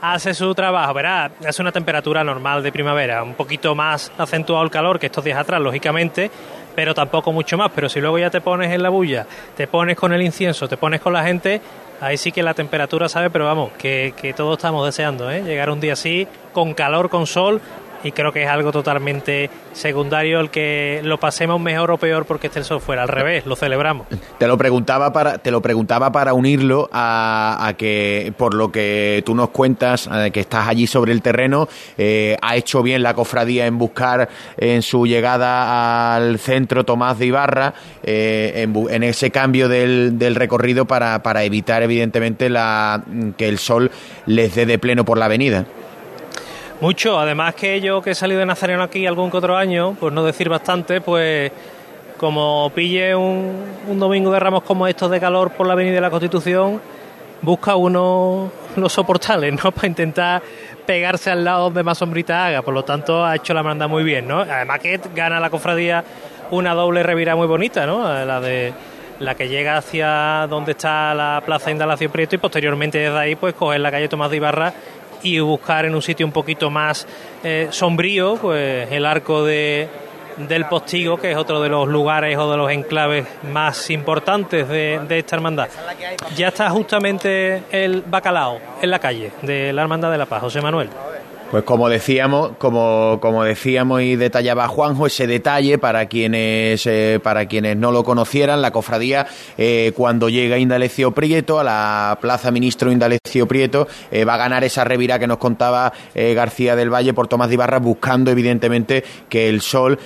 Hace 0.00 0.32
su 0.32 0.54
trabajo, 0.54 0.94
verá, 0.94 1.30
hace 1.46 1.60
una 1.60 1.72
temperatura 1.72 2.24
normal 2.24 2.62
de 2.62 2.72
primavera, 2.72 3.22
un 3.22 3.34
poquito 3.34 3.74
más 3.74 4.10
acentuado 4.16 4.64
el 4.64 4.70
calor 4.70 4.98
que 4.98 5.06
estos 5.06 5.24
días 5.24 5.38
atrás, 5.38 5.60
lógicamente, 5.60 6.30
pero 6.74 6.94
tampoco 6.94 7.32
mucho 7.32 7.58
más. 7.58 7.70
Pero 7.74 7.88
si 7.88 8.00
luego 8.00 8.18
ya 8.18 8.30
te 8.30 8.40
pones 8.40 8.72
en 8.72 8.82
la 8.82 8.88
bulla, 8.88 9.26
te 9.56 9.66
pones 9.66 9.96
con 9.96 10.12
el 10.12 10.22
incienso, 10.22 10.68
te 10.68 10.78
pones 10.78 11.00
con 11.00 11.12
la 11.12 11.22
gente, 11.22 11.60
ahí 12.00 12.16
sí 12.16 12.32
que 12.32 12.42
la 12.42 12.54
temperatura 12.54 13.08
sabe, 13.08 13.28
pero 13.28 13.44
vamos, 13.44 13.72
que, 13.72 14.14
que 14.16 14.32
todos 14.32 14.56
estamos 14.56 14.86
deseando, 14.86 15.30
¿eh? 15.30 15.42
Llegar 15.42 15.68
un 15.68 15.80
día 15.80 15.92
así, 15.92 16.26
con 16.54 16.72
calor, 16.72 17.10
con 17.10 17.26
sol, 17.26 17.60
y 18.02 18.12
creo 18.12 18.32
que 18.32 18.42
es 18.42 18.48
algo 18.48 18.72
totalmente 18.72 19.50
secundario 19.72 20.40
el 20.40 20.50
que 20.50 21.00
lo 21.04 21.18
pasemos 21.18 21.60
mejor 21.60 21.90
o 21.90 21.98
peor 21.98 22.24
porque 22.24 22.46
esté 22.48 22.60
el 22.60 22.80
fuera. 22.80 23.02
Al 23.02 23.08
revés, 23.08 23.46
lo 23.46 23.56
celebramos. 23.56 24.06
Te 24.38 24.46
lo 24.46 24.56
preguntaba 24.56 25.12
para, 25.12 25.38
te 25.38 25.50
lo 25.50 25.60
preguntaba 25.60 26.12
para 26.12 26.34
unirlo 26.34 26.88
a, 26.92 27.74
que, 27.76 28.32
por 28.36 28.54
lo 28.54 28.70
que 28.70 29.22
tú 29.24 29.34
nos 29.34 29.50
cuentas, 29.50 30.08
eh, 30.12 30.30
que 30.30 30.40
estás 30.40 30.68
allí 30.68 30.86
sobre 30.86 31.12
el 31.12 31.22
terreno, 31.22 31.68
eh, 31.98 32.36
ha 32.40 32.56
hecho 32.56 32.82
bien 32.82 33.02
la 33.02 33.14
cofradía 33.14 33.66
en 33.66 33.78
buscar 33.78 34.28
en 34.56 34.82
su 34.82 35.06
llegada 35.06 36.14
al 36.14 36.38
centro 36.38 36.84
Tomás 36.84 37.18
de 37.18 37.26
Ibarra, 37.26 37.74
eh, 38.02 38.66
en, 38.90 39.02
ese 39.02 39.30
cambio 39.30 39.68
del, 39.68 40.18
del 40.18 40.34
recorrido 40.34 40.84
para, 40.84 41.22
para 41.22 41.44
evitar 41.44 41.82
evidentemente 41.82 42.48
la, 42.48 43.02
que 43.36 43.48
el 43.48 43.58
sol 43.58 43.90
les 44.26 44.54
dé 44.54 44.66
de 44.66 44.78
pleno 44.78 45.04
por 45.04 45.18
la 45.18 45.26
avenida. 45.26 45.66
Mucho, 46.80 47.20
además 47.20 47.54
que 47.54 47.78
yo 47.82 48.00
que 48.00 48.12
he 48.12 48.14
salido 48.14 48.40
de 48.40 48.46
Nazareno 48.46 48.82
aquí 48.82 49.06
algún 49.06 49.30
que 49.30 49.36
otro 49.36 49.54
año, 49.54 49.94
pues 50.00 50.14
no 50.14 50.24
decir 50.24 50.48
bastante, 50.48 51.02
pues 51.02 51.52
como 52.16 52.72
pille 52.74 53.14
un, 53.14 53.98
domingo 53.98 54.30
de 54.30 54.40
ramos 54.40 54.62
como 54.62 54.86
estos 54.86 55.10
de 55.10 55.20
calor 55.20 55.50
por 55.50 55.66
la 55.66 55.74
Avenida 55.74 55.96
de 55.96 56.00
la 56.00 56.08
Constitución, 56.08 56.80
busca 57.42 57.76
uno 57.76 58.50
los 58.76 58.92
soportales, 58.94 59.62
¿no? 59.62 59.72
Para 59.72 59.88
intentar 59.88 60.42
pegarse 60.86 61.30
al 61.30 61.44
lado 61.44 61.64
donde 61.64 61.82
más 61.82 61.98
sombrita 61.98 62.46
haga. 62.46 62.62
Por 62.62 62.72
lo 62.72 62.82
tanto, 62.82 63.26
ha 63.26 63.36
hecho 63.36 63.52
la 63.52 63.62
manda 63.62 63.86
muy 63.86 64.02
bien, 64.02 64.26
¿no? 64.26 64.40
Además 64.40 64.78
que 64.80 64.98
gana 65.14 65.38
la 65.38 65.50
cofradía 65.50 66.02
una 66.50 66.72
doble 66.72 67.02
revira 67.02 67.36
muy 67.36 67.46
bonita, 67.46 67.84
¿no? 67.84 68.02
La 68.24 68.40
de 68.40 68.72
la 69.18 69.34
que 69.34 69.48
llega 69.48 69.76
hacia 69.76 70.46
donde 70.48 70.72
está 70.72 71.14
la 71.14 71.42
Plaza 71.44 71.70
Indalacio 71.70 72.10
Prieto 72.10 72.36
y 72.36 72.38
posteriormente 72.38 72.96
desde 72.96 73.18
ahí 73.18 73.36
pues 73.36 73.52
coger 73.52 73.80
la 73.80 73.90
calle 73.90 74.08
Tomás 74.08 74.30
de 74.30 74.38
Ibarra 74.38 74.72
y 75.22 75.38
buscar 75.40 75.84
en 75.84 75.94
un 75.94 76.02
sitio 76.02 76.26
un 76.26 76.32
poquito 76.32 76.70
más 76.70 77.06
eh, 77.42 77.68
sombrío 77.70 78.36
pues 78.36 78.90
el 78.90 79.06
arco 79.06 79.44
de, 79.44 79.88
del 80.36 80.66
Postigo, 80.66 81.16
que 81.16 81.32
es 81.32 81.36
otro 81.36 81.60
de 81.60 81.68
los 81.68 81.88
lugares 81.88 82.36
o 82.38 82.50
de 82.50 82.56
los 82.56 82.70
enclaves 82.70 83.26
más 83.52 83.90
importantes 83.90 84.68
de, 84.68 85.00
de 85.06 85.18
esta 85.18 85.36
hermandad. 85.36 85.68
Ya 86.36 86.48
está 86.48 86.70
justamente 86.70 87.62
el 87.70 88.02
bacalao 88.02 88.60
en 88.80 88.90
la 88.90 88.98
calle 88.98 89.32
de 89.42 89.72
la 89.72 89.82
Hermandad 89.82 90.10
de 90.10 90.18
la 90.18 90.26
Paz, 90.26 90.40
José 90.42 90.60
Manuel. 90.60 90.88
Pues 91.50 91.64
como 91.64 91.88
decíamos, 91.88 92.52
como, 92.58 93.18
como 93.20 93.42
decíamos 93.42 94.02
y 94.02 94.14
detallaba 94.14 94.68
Juanjo, 94.68 95.08
ese 95.08 95.26
detalle 95.26 95.78
para 95.78 96.06
quienes 96.06 96.86
eh, 96.86 97.18
para 97.20 97.46
quienes 97.46 97.76
no 97.76 97.90
lo 97.90 98.04
conocieran, 98.04 98.62
la 98.62 98.70
cofradía 98.70 99.26
eh, 99.58 99.90
cuando 99.96 100.28
llega 100.28 100.58
Indalecio 100.58 101.10
Prieto 101.10 101.58
a 101.58 101.64
la 101.64 102.18
Plaza 102.20 102.52
Ministro 102.52 102.92
Indalecio 102.92 103.48
Prieto 103.48 103.88
eh, 104.12 104.24
va 104.24 104.34
a 104.34 104.36
ganar 104.36 104.62
esa 104.62 104.84
revira 104.84 105.18
que 105.18 105.26
nos 105.26 105.38
contaba 105.38 105.92
García 106.14 106.76
del 106.76 106.92
Valle 106.92 107.14
por 107.14 107.26
Tomás 107.26 107.48
de 107.48 107.54
Ibarra, 107.54 107.78
buscando 107.78 108.30
evidentemente 108.30 109.02
que 109.28 109.48
el 109.48 109.60
sol 109.60 109.98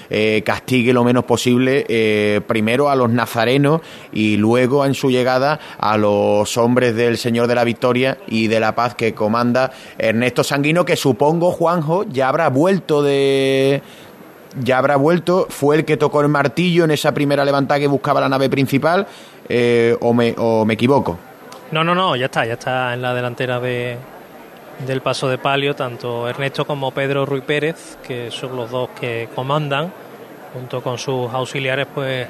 castigue 0.45 0.93
lo 0.93 1.03
menos 1.05 1.25
posible 1.25 2.43
primero 2.47 2.89
a 2.89 2.95
los 2.95 3.11
nazarenos 3.11 3.81
y 4.13 4.37
luego 4.37 4.87
en 4.87 4.95
su 4.95 5.11
llegada 5.11 5.59
a 5.79 5.97
los 5.97 6.57
hombres 6.57 6.95
del 6.95 7.19
Señor 7.19 7.49
de 7.49 7.55
la 7.55 7.65
Victoria 7.65 8.19
y 8.29 8.47
de 8.47 8.61
la 8.61 8.75
Paz 8.75 8.95
que 8.95 9.15
comanda 9.15 9.73
Ernesto 9.99 10.45
Sanguino, 10.45 10.85
que 10.85 10.97
supone 10.97 11.34
Juanjo 11.41 12.05
ya 12.05 12.29
habrá 12.29 12.49
vuelto 12.49 13.03
de 13.03 13.83
ya 14.61 14.79
habrá 14.79 14.97
vuelto, 14.97 15.47
fue 15.49 15.77
el 15.77 15.85
que 15.85 15.97
tocó 15.97 16.21
el 16.21 16.29
martillo 16.29 16.85
en 16.85 16.91
esa 16.91 17.13
primera 17.13 17.45
levantada 17.45 17.81
que 17.81 17.87
buscaba 17.87 18.21
la 18.21 18.29
nave 18.29 18.49
principal, 18.49 19.07
eh, 19.49 19.97
o, 20.01 20.13
me, 20.15 20.35
o 20.39 20.65
me 20.65 20.75
equivoco. 20.75 21.19
No, 21.73 21.83
no, 21.83 21.95
no, 21.95 22.15
ya 22.15 22.27
está, 22.27 22.47
ya 22.47 22.53
está 22.55 22.95
en 22.95 23.03
la 23.03 23.15
delantera 23.15 23.59
de, 23.59 23.97
del 24.87 25.01
paso 25.01 25.29
de 25.29 25.39
palio, 25.39 25.75
tanto 25.75 26.29
Ernesto 26.29 26.67
como 26.67 26.93
Pedro 26.93 27.27
Ruiz 27.27 27.43
Pérez, 27.43 27.99
que 28.07 28.31
son 28.31 28.57
los 28.57 28.71
dos 28.71 28.91
que 28.99 29.29
comandan, 29.35 29.93
junto 30.53 30.83
con 30.83 30.99
sus 30.99 31.33
auxiliares, 31.33 31.89
pues 31.93 32.29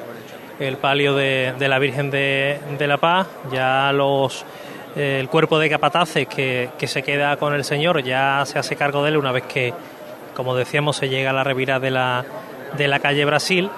el 0.59 0.77
palio 0.79 1.14
de, 1.14 1.53
de 1.59 1.69
la 1.69 1.79
Virgen 1.79 2.11
de 2.11 2.87
la 2.87 2.97
Paz, 2.97 3.27
ya 3.53 3.93
los 3.93 4.45
el 4.96 5.28
cuerpo 5.28 5.59
de 5.59 5.68
capataces 5.68 6.28
que, 6.28 6.70
se 6.87 7.02
queda 7.02 7.37
con 7.37 7.52
el 7.54 7.64
señor 7.64 8.02
ya 8.02 8.44
se 8.46 8.59
hace 8.59 8.76
cargo 8.76 9.02
de 9.02 9.11
él 9.11 9.16
una 9.16 9.33
vez 9.33 9.44
que, 9.44 9.72
como 10.35 10.54
decíamos, 10.54 10.96
se 10.96 11.09
llega 11.09 11.30
a 11.30 11.33
la 11.33 11.42
revirada 11.42 11.80
de 11.80 11.90
la, 11.90 12.24
de 12.76 12.88
la 12.88 13.00
calle 13.00 13.24
Brasil. 13.24 13.70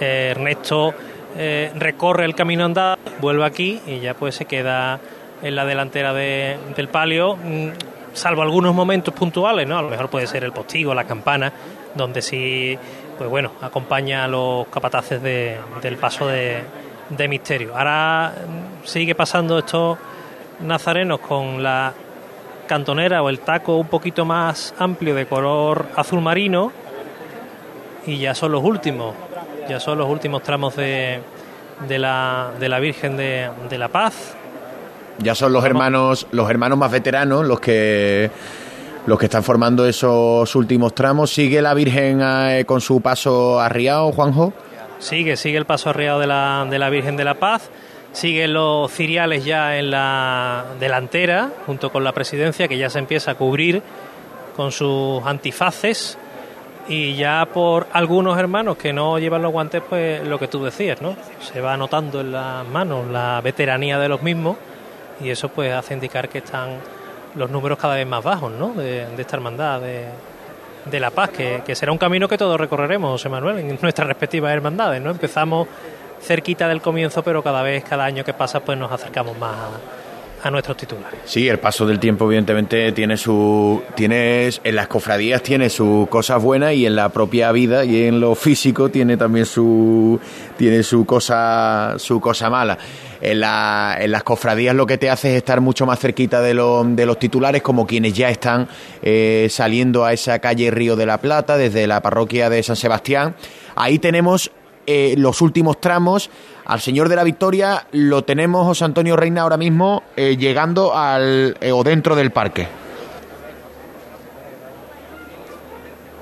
Eh, 0.00 0.28
Ernesto 0.30 0.94
eh, 1.36 1.70
recorre 1.74 2.24
el 2.24 2.34
camino 2.34 2.64
andado, 2.64 2.96
vuelve 3.20 3.44
aquí 3.44 3.80
y 3.86 4.00
ya 4.00 4.14
pues 4.14 4.36
se 4.36 4.46
queda 4.46 5.00
en 5.42 5.54
la 5.54 5.64
delantera 5.64 6.12
del 6.12 6.88
palio, 6.88 7.36
mm, 7.36 7.68
salvo 8.12 8.42
algunos 8.42 8.74
momentos 8.74 9.14
puntuales, 9.14 9.66
¿no? 9.66 9.78
A 9.78 9.82
lo 9.82 9.88
mejor 9.88 10.08
puede 10.08 10.26
ser 10.26 10.44
el 10.44 10.52
postigo, 10.52 10.94
la 10.94 11.04
campana, 11.04 11.52
donde 11.94 12.22
sí, 12.22 12.76
pues 13.16 13.28
bueno, 13.28 13.52
acompaña 13.60 14.24
a 14.24 14.28
los 14.28 14.66
capataces 14.68 15.22
del 15.22 15.96
paso 16.00 16.26
de, 16.26 16.62
de 17.10 17.28
misterio. 17.28 17.76
Ahora 17.76 18.32
mm, 18.34 18.86
sigue 18.86 19.14
pasando 19.14 19.58
esto 19.58 19.98
nazarenos 20.60 21.20
con 21.20 21.62
la 21.62 21.92
cantonera 22.66 23.22
o 23.22 23.28
el 23.28 23.40
taco 23.40 23.76
un 23.76 23.88
poquito 23.88 24.24
más 24.24 24.74
amplio 24.78 25.14
de 25.14 25.26
color 25.26 25.86
azul 25.96 26.20
marino 26.20 26.72
y 28.06 28.18
ya 28.18 28.34
son 28.34 28.52
los 28.52 28.62
últimos, 28.62 29.14
ya 29.68 29.80
son 29.80 29.98
los 29.98 30.08
últimos 30.08 30.42
tramos 30.42 30.76
de, 30.76 31.20
de, 31.86 31.98
la, 31.98 32.50
de 32.58 32.68
la 32.68 32.78
Virgen 32.78 33.16
de, 33.16 33.50
de 33.68 33.78
la 33.78 33.88
Paz. 33.88 34.34
Ya 35.18 35.34
son 35.34 35.52
los 35.52 35.64
hermanos, 35.64 36.26
los 36.30 36.48
hermanos 36.48 36.78
más 36.78 36.92
veteranos 36.92 37.44
los 37.44 37.60
que 37.60 38.30
los 39.06 39.18
que 39.18 39.24
están 39.24 39.42
formando 39.42 39.86
esos 39.86 40.54
últimos 40.54 40.94
tramos. 40.94 41.30
¿Sigue 41.30 41.62
la 41.62 41.72
Virgen 41.72 42.20
eh, 42.22 42.64
con 42.66 42.82
su 42.82 43.00
paso 43.00 43.58
arriado, 43.58 44.12
Juanjo? 44.12 44.52
Sigue, 44.98 45.36
sigue 45.36 45.56
el 45.56 45.64
paso 45.64 45.88
arriado 45.90 46.20
de 46.20 46.26
la, 46.26 46.66
de 46.68 46.78
la 46.78 46.90
Virgen 46.90 47.16
de 47.16 47.24
la 47.24 47.34
Paz. 47.34 47.70
Siguen 48.18 48.52
los 48.52 48.90
ciriales 48.90 49.44
ya 49.44 49.78
en 49.78 49.92
la 49.92 50.64
delantera, 50.80 51.52
junto 51.66 51.92
con 51.92 52.02
la 52.02 52.10
presidencia, 52.10 52.66
que 52.66 52.76
ya 52.76 52.90
se 52.90 52.98
empieza 52.98 53.30
a 53.30 53.34
cubrir 53.36 53.80
con 54.56 54.72
sus 54.72 55.24
antifaces. 55.24 56.18
Y 56.88 57.14
ya 57.14 57.46
por 57.46 57.86
algunos 57.92 58.36
hermanos 58.36 58.76
que 58.76 58.92
no 58.92 59.20
llevan 59.20 59.42
los 59.42 59.52
guantes, 59.52 59.84
pues 59.88 60.26
lo 60.26 60.36
que 60.36 60.48
tú 60.48 60.64
decías, 60.64 61.00
¿no? 61.00 61.14
Se 61.40 61.60
va 61.60 61.76
notando 61.76 62.20
en 62.20 62.32
las 62.32 62.66
manos 62.66 63.06
la 63.06 63.40
veteranía 63.40 64.00
de 64.00 64.08
los 64.08 64.20
mismos 64.20 64.56
y 65.20 65.30
eso 65.30 65.48
pues 65.50 65.72
hace 65.72 65.94
indicar 65.94 66.28
que 66.28 66.38
están 66.38 66.70
los 67.36 67.48
números 67.48 67.78
cada 67.78 67.94
vez 67.94 68.06
más 68.08 68.24
bajos, 68.24 68.50
¿no? 68.50 68.72
De, 68.72 69.06
esta 69.16 69.36
hermandad 69.36 69.80
de, 69.80 70.06
de 70.86 70.98
la 70.98 71.12
paz, 71.12 71.30
que, 71.30 71.62
que, 71.64 71.76
será 71.76 71.92
un 71.92 71.98
camino 71.98 72.26
que 72.26 72.36
todos 72.36 72.58
recorreremos, 72.58 73.12
José 73.12 73.28
Manuel, 73.28 73.58
en 73.58 73.78
nuestras 73.80 74.08
respectivas 74.08 74.52
hermandades, 74.52 75.00
¿no? 75.00 75.12
Empezamos 75.12 75.68
cerquita 76.20 76.68
del 76.68 76.80
comienzo, 76.80 77.22
pero 77.22 77.42
cada 77.42 77.62
vez, 77.62 77.84
cada 77.84 78.04
año 78.04 78.24
que 78.24 78.34
pasa, 78.34 78.60
pues 78.60 78.78
nos 78.78 78.90
acercamos 78.90 79.38
más 79.38 79.56
a, 80.42 80.50
nuestros 80.50 80.76
titulares. 80.76 81.20
Sí, 81.24 81.48
el 81.48 81.58
paso 81.58 81.84
del 81.84 81.98
tiempo 81.98 82.24
evidentemente 82.26 82.92
tiene 82.92 83.16
su 83.16 83.82
tienes 83.94 84.60
en 84.64 84.76
las 84.76 84.86
cofradías 84.86 85.42
tiene 85.42 85.68
sus 85.68 86.08
cosas 86.08 86.42
buenas 86.42 86.74
y 86.74 86.86
en 86.86 86.94
la 86.96 87.08
propia 87.10 87.52
vida 87.52 87.84
y 87.84 88.04
en 88.04 88.20
lo 88.20 88.34
físico 88.34 88.88
tiene 88.88 89.16
también 89.16 89.44
su 89.44 90.18
tiene 90.56 90.82
su 90.84 91.04
cosa 91.04 91.94
su 91.98 92.20
cosa 92.20 92.48
mala. 92.48 92.78
En, 93.20 93.40
la, 93.40 93.96
en 94.00 94.12
las 94.12 94.22
cofradías 94.22 94.76
lo 94.76 94.86
que 94.86 94.96
te 94.96 95.10
hace 95.10 95.32
es 95.32 95.38
estar 95.38 95.60
mucho 95.60 95.86
más 95.86 95.98
cerquita 95.98 96.40
de, 96.40 96.54
de 96.54 97.06
los 97.06 97.18
titulares 97.18 97.62
como 97.62 97.84
quienes 97.84 98.14
ya 98.14 98.30
están 98.30 98.68
eh, 99.02 99.48
saliendo 99.50 100.04
a 100.04 100.12
esa 100.12 100.38
calle 100.38 100.70
Río 100.70 100.94
de 100.94 101.04
la 101.04 101.18
Plata 101.18 101.56
desde 101.56 101.88
la 101.88 102.00
parroquia 102.00 102.48
de 102.48 102.62
San 102.62 102.76
Sebastián. 102.76 103.34
Ahí 103.74 103.98
tenemos 103.98 104.50
eh, 104.90 105.16
los 105.18 105.42
últimos 105.42 105.78
tramos. 105.82 106.30
Al 106.64 106.80
Señor 106.80 107.10
de 107.10 107.16
la 107.16 107.22
Victoria 107.22 107.86
lo 107.92 108.24
tenemos 108.24 108.64
José 108.64 108.86
Antonio 108.86 109.18
Reina 109.18 109.42
ahora 109.42 109.58
mismo 109.58 110.02
eh, 110.16 110.38
llegando 110.38 110.96
al 110.96 111.58
eh, 111.60 111.72
o 111.72 111.84
dentro 111.84 112.16
del 112.16 112.30
parque. 112.30 112.66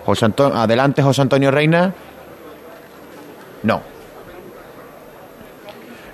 José 0.05 0.25
Antonio, 0.25 0.59
adelante 0.59 1.01
José 1.01 1.23
Antonio 1.23 1.53
Reina. 1.53 1.95
No. 3.63 3.83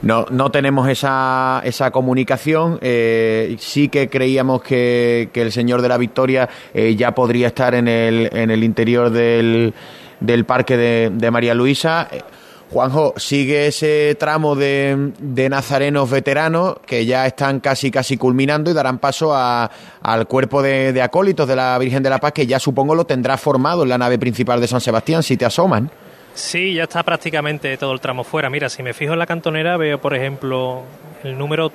No, 0.03 0.27
no 0.29 0.51
tenemos 0.51 0.91
esa, 0.91 1.62
esa 1.65 1.91
comunicación. 1.91 2.81
sí 2.83 3.88
que 3.91 4.11
creíamos 4.11 4.61
que, 4.62 5.31
que, 5.33 5.41
el 5.41 5.53
Señor 5.53 5.81
de 5.81 5.88
la 5.88 5.97
Victoria 5.97 6.51
ya 6.75 7.15
podría 7.15 7.47
estar 7.47 7.75
en 7.75 7.88
el, 7.88 8.29
en 8.33 8.51
el 8.51 8.62
interior 8.62 9.09
del, 9.09 9.73
del 10.21 10.45
parque 10.45 10.77
de, 10.77 11.11
de 11.15 11.31
María 11.31 11.55
Luisa. 11.55 12.09
Juanjo, 12.73 13.13
sigue 13.19 13.67
ese 13.67 14.17
tramo 14.19 14.57
de, 14.57 15.13
nazarenos 15.51 16.09
veteranos 16.09 16.77
que 16.87 17.05
ya 17.05 17.27
están 17.27 17.61
casi 17.61 17.91
casi 17.91 18.17
culminando 18.17 18.71
y 18.71 18.75
darán 18.75 18.99
paso 18.99 19.35
al 19.35 20.27
cuerpo 20.27 20.63
de, 20.63 21.01
acólitos 21.03 21.47
de 21.47 21.55
la 21.55 21.77
Virgen 21.79 22.03
de 22.03 22.09
la 22.09 22.19
Paz 22.19 22.33
que 22.33 22.47
ya 22.47 22.59
supongo 22.59 22.95
lo 22.95 23.05
tendrá 23.05 23.37
formado 23.37 23.83
en 23.83 23.91
la 23.91 23.99
nave 23.99 24.19
principal 24.19 24.59
de 24.59 24.69
San 24.69 24.81
Sebastián, 24.81 25.23
si 25.23 25.37
te 25.37 25.45
asoman. 25.45 25.91
Sí, 26.33 26.73
ya 26.73 26.85
está 26.85 27.03
prácticamente 27.03 27.77
todo 27.77 27.93
el 27.93 28.01
tramo 28.01 28.25
fuera. 28.25 28.49
Mira, 28.49 28.71
si 28.71 28.83
me 28.83 28.95
fijo 28.95 29.13
en 29.13 29.19
la 29.19 29.27
cantonera 29.27 29.77
veo, 29.77 30.01
por 30.01 30.15
ejemplo, 30.15 30.83
el 31.25 31.37
número 31.37 31.71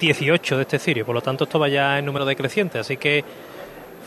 18 0.00 0.56
de 0.56 0.62
este 0.62 0.80
cirio, 0.80 1.06
por 1.06 1.14
lo 1.14 1.20
tanto 1.20 1.44
esto 1.44 1.60
va 1.60 1.68
ya 1.68 2.00
en 2.00 2.06
número 2.06 2.24
decreciente, 2.24 2.80
así 2.80 2.96
que 2.96 3.24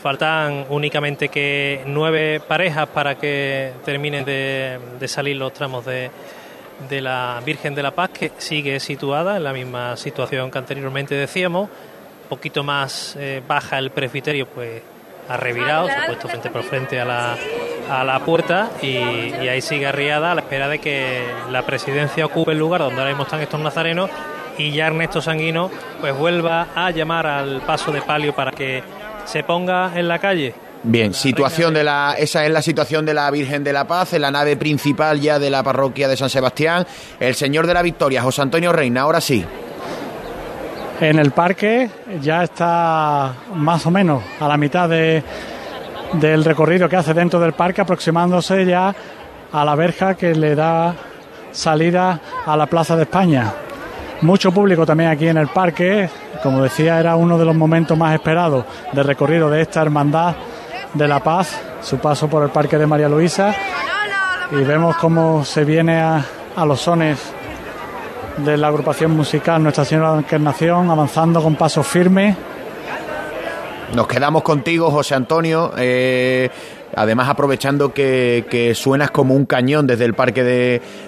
Faltan 0.02 0.66
únicamente 0.68 1.28
que 1.28 1.82
nueve 1.86 2.40
parejas 2.40 2.88
para 2.88 3.14
que 3.14 3.72
terminen 3.84 4.24
de, 4.24 4.80
salir 5.06 5.36
los 5.36 5.52
tramos 5.52 5.84
de, 5.84 6.10
de, 6.88 7.00
la 7.00 7.40
Virgen 7.46 7.76
de 7.76 7.84
la 7.84 7.92
Paz, 7.92 8.10
que 8.10 8.32
sigue 8.38 8.80
situada 8.80 9.36
en 9.36 9.44
la 9.44 9.52
misma 9.52 9.96
situación 9.96 10.50
que 10.50 10.58
anteriormente 10.58 11.14
decíamos. 11.14 11.70
Un 12.24 12.28
poquito 12.28 12.64
más 12.64 13.14
eh, 13.16 13.42
baja 13.46 13.78
el 13.78 13.90
presbiterio, 13.90 14.48
pues 14.48 14.82
ha 15.28 15.36
revirado, 15.36 15.86
se 15.86 15.92
ha 15.92 16.06
puesto 16.06 16.26
frente 16.26 16.50
por 16.50 16.64
frente 16.64 17.00
a 17.00 17.04
la, 17.04 17.36
a 17.88 18.02
la 18.02 18.18
puerta 18.24 18.70
y, 18.82 18.96
y, 18.96 19.48
ahí 19.48 19.60
sigue 19.60 19.86
arriada 19.86 20.32
a 20.32 20.34
la 20.34 20.40
espera 20.40 20.68
de 20.68 20.80
que 20.80 21.22
la 21.50 21.62
presidencia 21.62 22.26
ocupe 22.26 22.50
el 22.50 22.58
lugar 22.58 22.80
donde 22.80 22.98
ahora 22.98 23.10
mismo 23.10 23.22
están 23.22 23.40
estos 23.40 23.60
nazarenos 23.60 24.10
y 24.58 24.72
ya 24.72 24.88
Ernesto 24.88 25.22
Sanguino 25.22 25.70
pues 26.00 26.16
vuelva 26.16 26.68
a 26.74 26.90
llamar 26.90 27.26
al 27.28 27.60
paso 27.62 27.92
de 27.92 28.02
palio 28.02 28.34
para 28.34 28.50
que 28.50 28.82
se 29.32 29.42
ponga 29.44 29.98
en 29.98 30.08
la 30.08 30.18
calle. 30.18 30.54
Bien, 30.82 31.14
situación 31.14 31.72
de 31.72 31.82
la, 31.84 32.16
esa 32.18 32.44
es 32.44 32.52
la 32.52 32.60
situación 32.60 33.06
de 33.06 33.14
la 33.14 33.30
Virgen 33.30 33.64
de 33.64 33.72
la 33.72 33.86
Paz 33.86 34.12
en 34.12 34.20
la 34.20 34.30
nave 34.30 34.56
principal 34.58 35.20
ya 35.20 35.38
de 35.38 35.48
la 35.48 35.62
parroquia 35.62 36.06
de 36.06 36.18
San 36.18 36.28
Sebastián. 36.28 36.86
El 37.18 37.34
Señor 37.34 37.66
de 37.66 37.72
la 37.72 37.80
Victoria, 37.80 38.20
José 38.20 38.42
Antonio 38.42 38.72
Reina, 38.72 39.02
ahora 39.02 39.22
sí. 39.22 39.42
En 41.00 41.18
el 41.18 41.30
parque 41.30 41.88
ya 42.20 42.42
está 42.42 43.32
más 43.54 43.86
o 43.86 43.90
menos 43.90 44.22
a 44.38 44.46
la 44.46 44.58
mitad 44.58 44.86
de, 44.86 45.22
del 46.14 46.44
recorrido 46.44 46.86
que 46.86 46.96
hace 46.96 47.14
dentro 47.14 47.40
del 47.40 47.54
parque, 47.54 47.80
aproximándose 47.80 48.66
ya 48.66 48.94
a 49.50 49.64
la 49.64 49.74
verja 49.74 50.14
que 50.14 50.34
le 50.34 50.54
da 50.54 50.94
salida 51.52 52.20
a 52.44 52.54
la 52.54 52.66
Plaza 52.66 52.96
de 52.96 53.04
España. 53.04 53.50
Mucho 54.22 54.52
público 54.52 54.86
también 54.86 55.10
aquí 55.10 55.26
en 55.26 55.36
el 55.36 55.48
parque. 55.48 56.08
Como 56.44 56.62
decía, 56.62 57.00
era 57.00 57.16
uno 57.16 57.36
de 57.36 57.44
los 57.44 57.56
momentos 57.56 57.98
más 57.98 58.14
esperados 58.14 58.64
de 58.92 59.02
recorrido 59.02 59.50
de 59.50 59.62
esta 59.62 59.82
hermandad 59.82 60.36
de 60.94 61.08
la 61.08 61.18
paz, 61.20 61.60
su 61.80 61.98
paso 61.98 62.28
por 62.28 62.44
el 62.44 62.50
parque 62.50 62.78
de 62.78 62.86
María 62.86 63.08
Luisa. 63.08 63.52
Y 64.52 64.62
vemos 64.62 64.96
cómo 64.96 65.44
se 65.44 65.64
viene 65.64 66.00
a, 66.00 66.24
los 66.64 66.80
sones 66.80 67.18
de 68.36 68.56
la 68.56 68.68
agrupación 68.68 69.10
musical 69.10 69.60
Nuestra 69.60 69.84
Señora 69.84 70.12
de 70.12 70.20
Encarnación, 70.20 70.88
avanzando 70.88 71.42
con 71.42 71.56
paso 71.56 71.82
firme. 71.82 72.36
Nos 73.92 74.06
quedamos 74.06 74.44
contigo, 74.44 74.88
José 74.92 75.16
Antonio. 75.16 75.72
Eh, 75.76 76.48
además, 76.94 77.28
aprovechando 77.28 77.92
que, 77.92 78.72
suenas 78.76 79.10
como 79.10 79.34
un 79.34 79.46
cañón 79.46 79.88
desde 79.88 80.04
el 80.04 80.14
parque 80.14 80.44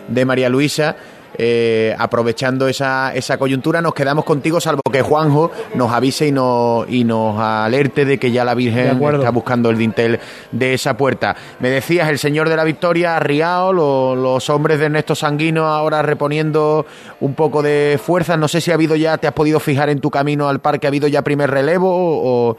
de 0.09 0.25
María 0.25 0.49
Luisa. 0.49 0.97
Eh, 1.37 1.95
aprovechando 1.99 2.69
esa, 2.69 3.13
esa 3.13 3.39
coyuntura, 3.39 3.83
nos 3.83 3.93
quedamos 3.93 4.25
contigo, 4.25 4.61
salvo 4.61 4.83
que 4.93 5.03
Juanjo 5.03 5.51
nos 5.75 5.91
avise 5.91 6.29
y 6.29 6.33
nos, 6.33 6.89
y 6.89 7.03
nos 7.03 7.41
alerte 7.41 8.05
de 8.05 8.19
que 8.19 8.31
ya 8.31 8.45
la 8.45 8.55
Virgen 8.55 9.03
está 9.03 9.31
buscando 9.31 9.69
el 9.71 9.77
dintel 9.77 10.21
de 10.53 10.75
esa 10.75 10.97
puerta. 10.97 11.35
Me 11.59 11.71
decías, 11.71 12.09
el 12.09 12.21
Señor 12.21 12.49
de 12.49 12.57
la 12.57 12.63
Victoria, 12.63 13.19
Riao, 13.19 13.73
lo, 13.73 14.15
los 14.15 14.49
hombres 14.49 14.79
de 14.79 14.87
Ernesto 14.87 15.17
Sanguino 15.17 15.67
ahora 15.67 16.03
reponiendo 16.03 16.87
un 17.19 17.35
poco 17.35 17.63
de 17.63 17.99
fuerza. 18.01 18.37
No 18.37 18.47
sé 18.47 18.61
si 18.61 18.71
ha 18.71 18.75
habido 18.75 18.95
ya, 18.95 19.19
te 19.19 19.27
has 19.27 19.35
podido 19.35 19.59
fijar 19.59 19.89
en 19.91 20.01
tu 20.01 20.11
camino 20.11 20.49
al 20.49 20.61
parque, 20.61 20.87
¿ha 20.87 20.91
habido 20.91 21.09
ya 21.09 21.23
primer 21.23 21.51
relevo 21.51 21.91
o...? 21.91 22.57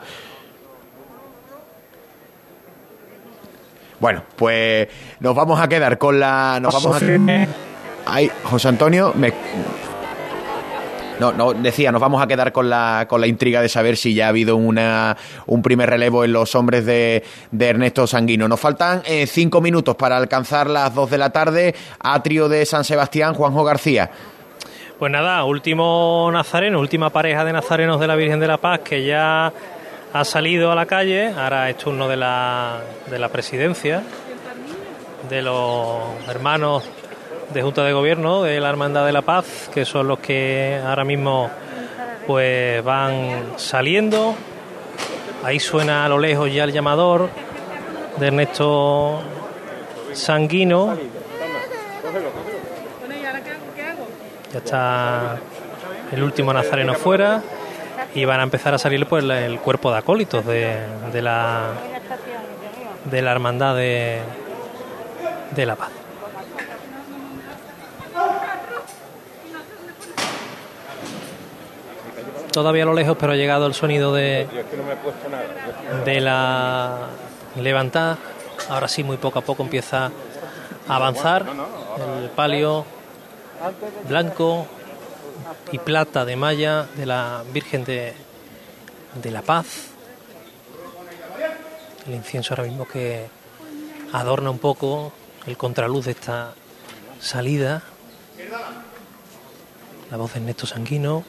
Bueno, 4.02 4.24
pues 4.36 4.90
nos 5.22 5.34
vamos 5.34 5.62
a 5.62 5.70
quedar 5.70 5.98
con 5.98 6.20
la... 6.20 6.60
Nos 6.62 6.74
vamos 6.74 7.02
a... 7.02 7.48
Ay, 8.06 8.32
José 8.44 8.68
Antonio, 8.68 9.14
me... 9.16 9.34
No, 11.20 11.32
no, 11.32 11.54
decía, 11.54 11.94
nos 11.94 12.02
vamos 12.02 12.22
a 12.22 12.28
quedar 12.28 12.52
con 12.52 12.70
la, 12.70 13.06
con 13.08 13.22
la 13.22 13.28
intriga 13.28 13.62
de 13.62 13.70
saber 13.70 13.96
si 13.96 14.14
ya 14.14 14.26
ha 14.26 14.30
habido 14.30 14.58
una, 14.58 15.16
un 15.46 15.62
primer 15.62 15.90
relevo 15.90 16.26
en 16.26 16.34
los 16.34 16.56
hombres 16.56 16.86
de, 16.86 17.24
de 17.52 17.70
Ernesto 17.70 18.06
Sanguino. 18.06 18.50
Nos 18.50 18.60
faltan 18.60 19.02
eh, 19.06 19.26
cinco 19.26 19.62
minutos 19.62 19.96
para 19.96 20.18
alcanzar 20.18 20.70
las 20.70 20.94
dos 20.94 21.10
de 21.10 21.18
la 21.18 21.30
tarde. 21.30 21.74
Atrio 22.02 22.50
de 22.50 22.66
San 22.66 22.84
Sebastián, 22.84 23.34
Juanjo 23.34 23.64
García. 23.64 24.12
Pues 25.00 25.10
nada, 25.10 25.44
último 25.46 26.30
nazareno, 26.34 26.80
última 26.82 27.10
pareja 27.10 27.46
de 27.46 27.54
nazarenos 27.54 28.00
de 28.00 28.08
la 28.08 28.16
Virgen 28.16 28.42
de 28.42 28.48
la 28.48 28.58
Paz 28.58 28.80
que 28.80 29.06
ya 29.06 29.54
ha 30.12 30.26
salido 30.26 30.72
a 30.72 30.76
la 30.76 30.86
calle. 30.86 31.30
Ahora 31.30 31.70
es 31.70 31.78
turno 31.78 32.10
de 32.10 32.18
la, 32.18 32.82
de 33.10 33.20
la 33.20 33.30
presidencia, 33.30 34.04
de 35.30 35.42
los 35.42 36.00
hermanos 36.28 36.84
de 37.54 37.62
Junta 37.62 37.84
de 37.84 37.94
Gobierno 37.94 38.44
de 38.44 38.60
la 38.60 38.70
Hermandad 38.70 39.06
de 39.06 39.12
la 39.12 39.22
Paz, 39.22 39.70
que 39.74 39.86
son 39.86 40.08
los 40.08 40.20
que 40.20 40.82
ahora 40.86 41.04
mismo 41.04 41.50
pues 42.28 42.84
van 42.84 43.54
saliendo. 43.58 44.36
Ahí 45.44 45.60
suena 45.60 46.06
a 46.06 46.10
lo 46.10 46.20
lejos 46.20 46.52
ya 46.52 46.64
el 46.64 46.72
llamador 46.72 47.30
de 48.18 48.28
Ernesto 48.28 49.22
Sanguino. 50.14 50.98
Ya 54.52 54.58
está 54.60 55.38
el 56.12 56.24
último 56.24 56.54
nazareno 56.54 56.94
fuera 56.94 57.42
y 58.14 58.24
van 58.26 58.40
a 58.40 58.44
empezar 58.44 58.74
a 58.74 58.78
salir 58.78 59.06
pues 59.06 59.24
el 59.24 59.60
cuerpo 59.60 59.92
de 59.92 59.98
acólitos 59.98 60.46
de, 60.46 60.78
de 61.12 61.22
la 61.22 61.72
de 63.04 63.22
la 63.22 63.32
hermandad 63.32 63.76
de, 63.76 64.20
de 65.56 65.66
la 65.66 65.76
paz. 65.76 65.95
Todavía 72.56 72.84
a 72.84 72.86
lo 72.86 72.94
lejos, 72.94 73.18
pero 73.20 73.34
ha 73.34 73.36
llegado 73.36 73.68
el 73.68 73.74
sonido 73.74 74.14
de, 74.14 74.48
de 76.06 76.22
la 76.22 77.10
levantada. 77.58 78.18
Ahora 78.70 78.88
sí, 78.88 79.04
muy 79.04 79.18
poco 79.18 79.40
a 79.40 79.42
poco 79.42 79.62
empieza 79.62 80.10
a 80.88 80.96
avanzar 80.96 81.46
el 82.22 82.30
palio 82.30 82.86
blanco 84.08 84.68
y 85.74 85.80
plata 85.80 86.24
de 86.24 86.38
malla 86.38 86.88
de 86.96 87.06
la 87.06 87.44
Virgen 87.52 87.84
de, 87.84 88.14
de 89.22 89.32
la 89.32 89.42
Paz. 89.42 89.90
El 92.08 92.14
incienso 92.14 92.54
ahora 92.54 92.70
mismo 92.70 92.88
que 92.88 93.28
adorna 94.14 94.50
un 94.50 94.60
poco 94.60 95.12
el 95.46 95.58
contraluz 95.58 96.06
de 96.06 96.12
esta 96.12 96.54
salida. 97.20 97.82
La 100.10 100.16
voz 100.16 100.34
de 100.34 100.40
Ernesto 100.40 100.66
Sanguino. 100.66 101.26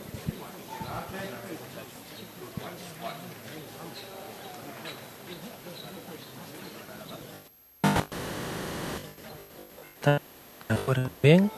Bien 11.22 11.50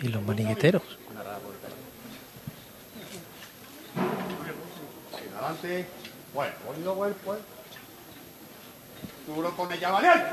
y 0.00 0.08
los 0.08 0.22
manigueteros. 0.22 0.82
Adelante. 5.36 5.86
Bueno, 6.34 6.52
pues, 6.94 7.14
pues. 7.24 7.38
Tú 9.26 9.42
lo 9.42 9.50
pones 9.50 9.80
ya 9.80 9.90
valiente. 9.90 10.26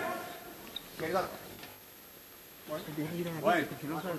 Izquierda. 0.94 1.28
Bueno, 3.42 3.64
no 3.84 4.02
se 4.02 4.08
lo 4.08 4.14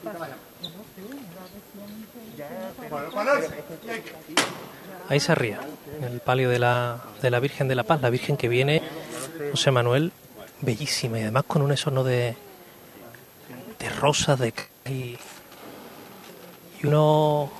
Ahí 5.09 5.21
se 5.21 5.35
ría, 5.35 5.61
en 5.99 6.05
el 6.05 6.21
palio 6.21 6.49
de 6.49 6.59
la, 6.61 7.01
de 7.23 7.31
la 7.31 7.41
Virgen 7.41 7.67
de 7.67 7.75
la 7.75 7.83
Paz, 7.83 8.03
la 8.03 8.11
Virgen 8.11 8.37
que 8.37 8.49
viene, 8.49 8.83
José 9.51 9.73
Manuel, 9.73 10.13
bellísima 10.61 11.19
y 11.19 11.23
además 11.23 11.45
con 11.45 11.63
un 11.63 11.73
esorno 11.73 12.05
de 12.05 12.37
rosas 13.97 14.39
de 14.39 14.53
y, 14.89 15.19
y 16.81 16.87
uno, 16.87 17.51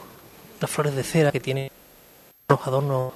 unas 0.59 0.71
flores 0.71 0.95
de 0.95 1.03
cera 1.03 1.33
que 1.33 1.41
tienen 1.41 1.71
unos 2.49 2.67
adornos, 2.67 3.13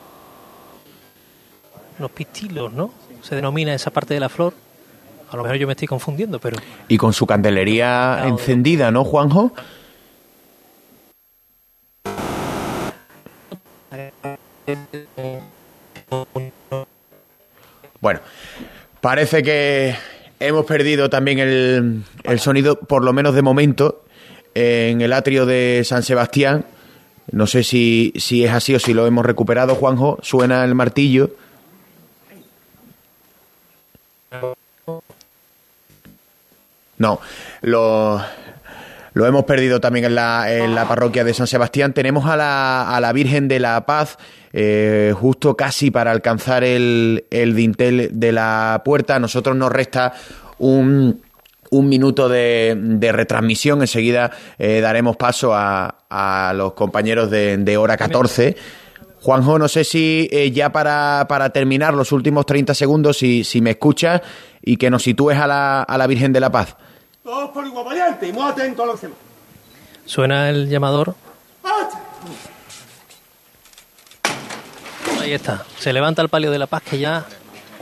unos 1.99 2.11
pistilos, 2.11 2.73
¿no? 2.73 2.93
Se 3.23 3.37
denomina 3.37 3.75
esa 3.75 3.91
parte 3.91 4.15
de 4.15 4.21
la 4.21 4.29
flor. 4.29 4.55
A 5.31 5.37
lo 5.37 5.45
mejor 5.45 5.59
yo 5.59 5.67
me 5.67 5.75
estoy 5.75 5.87
confundiendo, 5.87 6.41
pero... 6.41 6.57
Y 6.89 6.97
con 6.97 7.13
su 7.13 7.25
candelería 7.25 8.25
encendida, 8.27 8.91
¿no, 8.91 9.05
Juanjo? 9.05 9.53
Bueno, 18.01 18.21
parece 19.01 19.43
que 19.43 19.95
hemos 20.41 20.67
perdido 20.67 21.09
también 21.09 21.39
el, 21.39 22.03
el 22.25 22.41
sonido, 22.41 22.79
por 22.79 23.05
lo 23.05 23.13
menos 23.13 23.35
de 23.35 23.43
momento, 23.43 24.05
en 24.55 25.01
el 25.01 25.13
atrio 25.13 25.47
de 25.47 25.83
San 25.85 26.03
Sebastián. 26.03 26.65
No 27.31 27.47
sé 27.47 27.63
si, 27.63 28.13
si 28.17 28.45
es 28.45 28.51
así 28.51 28.75
o 28.75 28.81
si 28.81 28.93
lo 28.93 29.07
hemos 29.07 29.25
recuperado, 29.25 29.77
Juanjo. 29.77 30.19
Suena 30.23 30.65
el 30.65 30.75
martillo. 30.75 31.31
No, 36.99 37.21
lo, 37.63 38.23
lo 39.13 39.27
hemos 39.27 39.45
perdido 39.45 39.81
también 39.81 40.05
en 40.05 40.15
la, 40.15 40.53
en 40.53 40.75
la, 40.75 40.87
parroquia 40.87 41.25
de 41.25 41.35
San 41.35 41.47
Sebastián. 41.47 41.93
Tenemos 41.93 42.27
a 42.27 42.37
la, 42.37 42.95
a 42.95 43.01
la 43.01 43.13
Virgen 43.13 43.49
de 43.49 43.59
la 43.59 43.85
Paz 43.87 44.19
eh, 44.53 45.13
justo 45.17 45.57
casi 45.57 45.91
para 45.91 46.11
alcanzar 46.11 46.65
el, 46.65 47.25
el 47.31 47.55
dintel 47.55 48.11
de 48.13 48.33
la 48.33 48.83
puerta. 48.85 49.17
A 49.17 49.21
nosotros 49.21 49.57
nos 49.57 49.73
resta 49.73 50.13
un, 50.59 51.23
un 51.71 51.89
minuto 51.89 52.29
de, 52.29 52.77
de, 52.79 53.13
retransmisión. 53.13 53.81
Enseguida 53.81 54.31
eh, 54.59 54.81
daremos 54.81 55.17
paso 55.17 55.55
a, 55.55 55.97
a 56.09 56.53
los 56.55 56.75
compañeros 56.75 57.31
de, 57.31 57.57
de, 57.57 57.77
hora 57.77 57.97
14. 57.97 58.57
Juanjo, 59.23 59.59
no 59.59 59.69
sé 59.69 59.85
si 59.85 60.29
eh, 60.33 60.51
ya 60.51 60.73
para, 60.73 61.27
para, 61.29 61.51
terminar 61.51 61.95
los 61.95 62.11
últimos 62.13 62.47
30 62.47 62.75
segundos, 62.75 63.19
si, 63.19 63.45
si 63.45 63.61
me 63.61 63.71
escuchas 63.71 64.23
y 64.63 64.77
que 64.77 64.89
nos 64.89 65.03
sitúes 65.03 65.39
a 65.39 65.47
la, 65.47 65.83
a 65.83 65.99
la 65.99 66.07
Virgen 66.07 66.33
de 66.33 66.41
la 66.41 66.51
Paz. 66.51 66.77
Todos 67.31 67.51
por 67.51 67.65
igual 67.65 67.85
valiente 67.85 68.27
y 68.27 68.33
muy 68.33 68.43
atentos 68.43 68.83
a 68.83 68.87
los 68.89 69.01
demás. 69.01 69.17
Suena 70.05 70.51
el 70.51 70.69
llamador. 70.69 71.15
Ahí 75.21 75.33
está. 75.33 75.65
Se 75.79 75.93
levanta 75.93 76.23
el 76.23 76.29
palio 76.29 76.51
de 76.51 76.59
la 76.59 76.67
paz 76.67 76.83
que 76.83 76.99
ya 76.99 77.25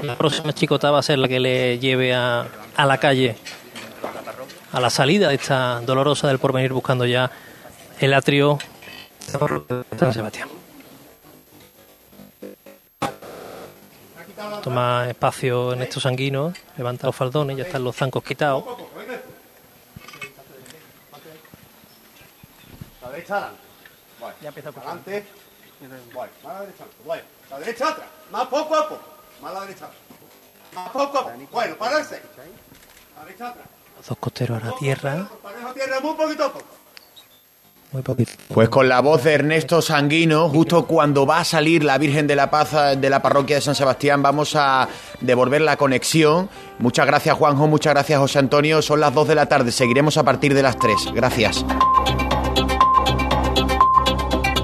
la 0.02 0.16
próxima 0.16 0.52
chicota 0.52 0.90
va 0.90 0.98
a 0.98 1.02
ser 1.02 1.18
la 1.18 1.28
que 1.28 1.40
le 1.40 1.78
lleve 1.78 2.14
a, 2.14 2.46
a 2.76 2.84
la 2.84 2.98
calle, 2.98 3.38
a 4.70 4.80
la 4.80 4.90
salida 4.90 5.30
de 5.30 5.36
esta 5.36 5.80
dolorosa 5.80 6.28
del 6.28 6.38
porvenir, 6.38 6.74
buscando 6.74 7.06
ya 7.06 7.30
el 8.00 8.12
atrio 8.12 8.58
de 9.32 9.98
San 9.98 10.12
Sebastián. 10.12 10.50
Toma 14.62 15.08
espacio 15.08 15.72
en 15.72 15.80
estos 15.80 16.02
sanguinos, 16.02 16.54
levanta 16.76 17.06
los 17.06 17.16
faldones, 17.16 17.56
ya 17.56 17.62
están 17.62 17.82
los 17.82 17.96
zancos 17.96 18.22
quitados. 18.22 18.64
Derecha 23.18 23.36
adelante. 23.36 23.60
Bueno, 24.20 24.36
Ya 24.42 24.48
empieza 24.48 24.68
a 24.68 24.72
adelante. 24.72 25.24
Bueno, 26.12 26.32
más 26.42 26.54
la 26.54 26.60
derecha 26.60 26.82
adelante. 26.84 27.02
Bueno, 27.04 27.22
la 27.50 27.58
derecha 27.58 27.88
atrás. 27.88 28.08
Más 28.30 28.46
poco 28.46 28.74
a 28.74 28.88
poco. 28.88 29.02
Más 29.42 29.54
la 29.54 29.60
derecha 29.60 29.84
atrás. 29.84 30.00
Más 30.74 30.88
poco 30.90 31.18
a 31.18 31.24
poco. 31.24 31.32
Bueno, 31.52 31.76
pararse. 31.76 32.22
La 33.16 33.24
derecha 33.24 33.48
atrás. 33.48 33.66
Los 33.96 34.06
dos 34.06 34.18
costeros 34.18 34.62
a 34.62 34.66
la 34.66 34.76
tierra. 34.76 35.28
Pareja 35.42 35.68
a 35.70 35.74
tierra 35.74 36.00
muy 36.00 36.14
poquito 36.14 36.44
a 36.44 36.52
poco. 36.52 36.66
Muy 37.90 38.02
poquito. 38.02 38.32
Pues 38.52 38.68
con 38.68 38.86
la 38.88 39.00
voz 39.00 39.24
de 39.24 39.32
Ernesto 39.32 39.80
Sanguino, 39.80 40.50
justo 40.50 40.84
cuando 40.84 41.24
va 41.24 41.38
a 41.38 41.44
salir 41.44 41.84
la 41.84 41.96
Virgen 41.96 42.26
de 42.26 42.36
la 42.36 42.50
Paz 42.50 42.74
eh, 42.74 42.96
de 42.96 43.08
la 43.08 43.22
parroquia 43.22 43.56
de 43.56 43.62
San 43.62 43.74
Sebastián, 43.74 44.22
vamos 44.22 44.54
a 44.56 44.86
devolver 45.20 45.62
la 45.62 45.78
conexión. 45.78 46.50
Muchas 46.80 47.06
gracias 47.06 47.34
Juanjo, 47.36 47.66
muchas 47.66 47.94
gracias 47.94 48.18
José 48.18 48.40
Antonio. 48.40 48.82
Son 48.82 49.00
las 49.00 49.14
2 49.14 49.28
de 49.28 49.34
la 49.34 49.46
tarde, 49.46 49.72
seguiremos 49.72 50.18
a 50.18 50.22
partir 50.22 50.52
de 50.52 50.62
las 50.62 50.78
3. 50.78 51.12
Gracias. 51.14 51.64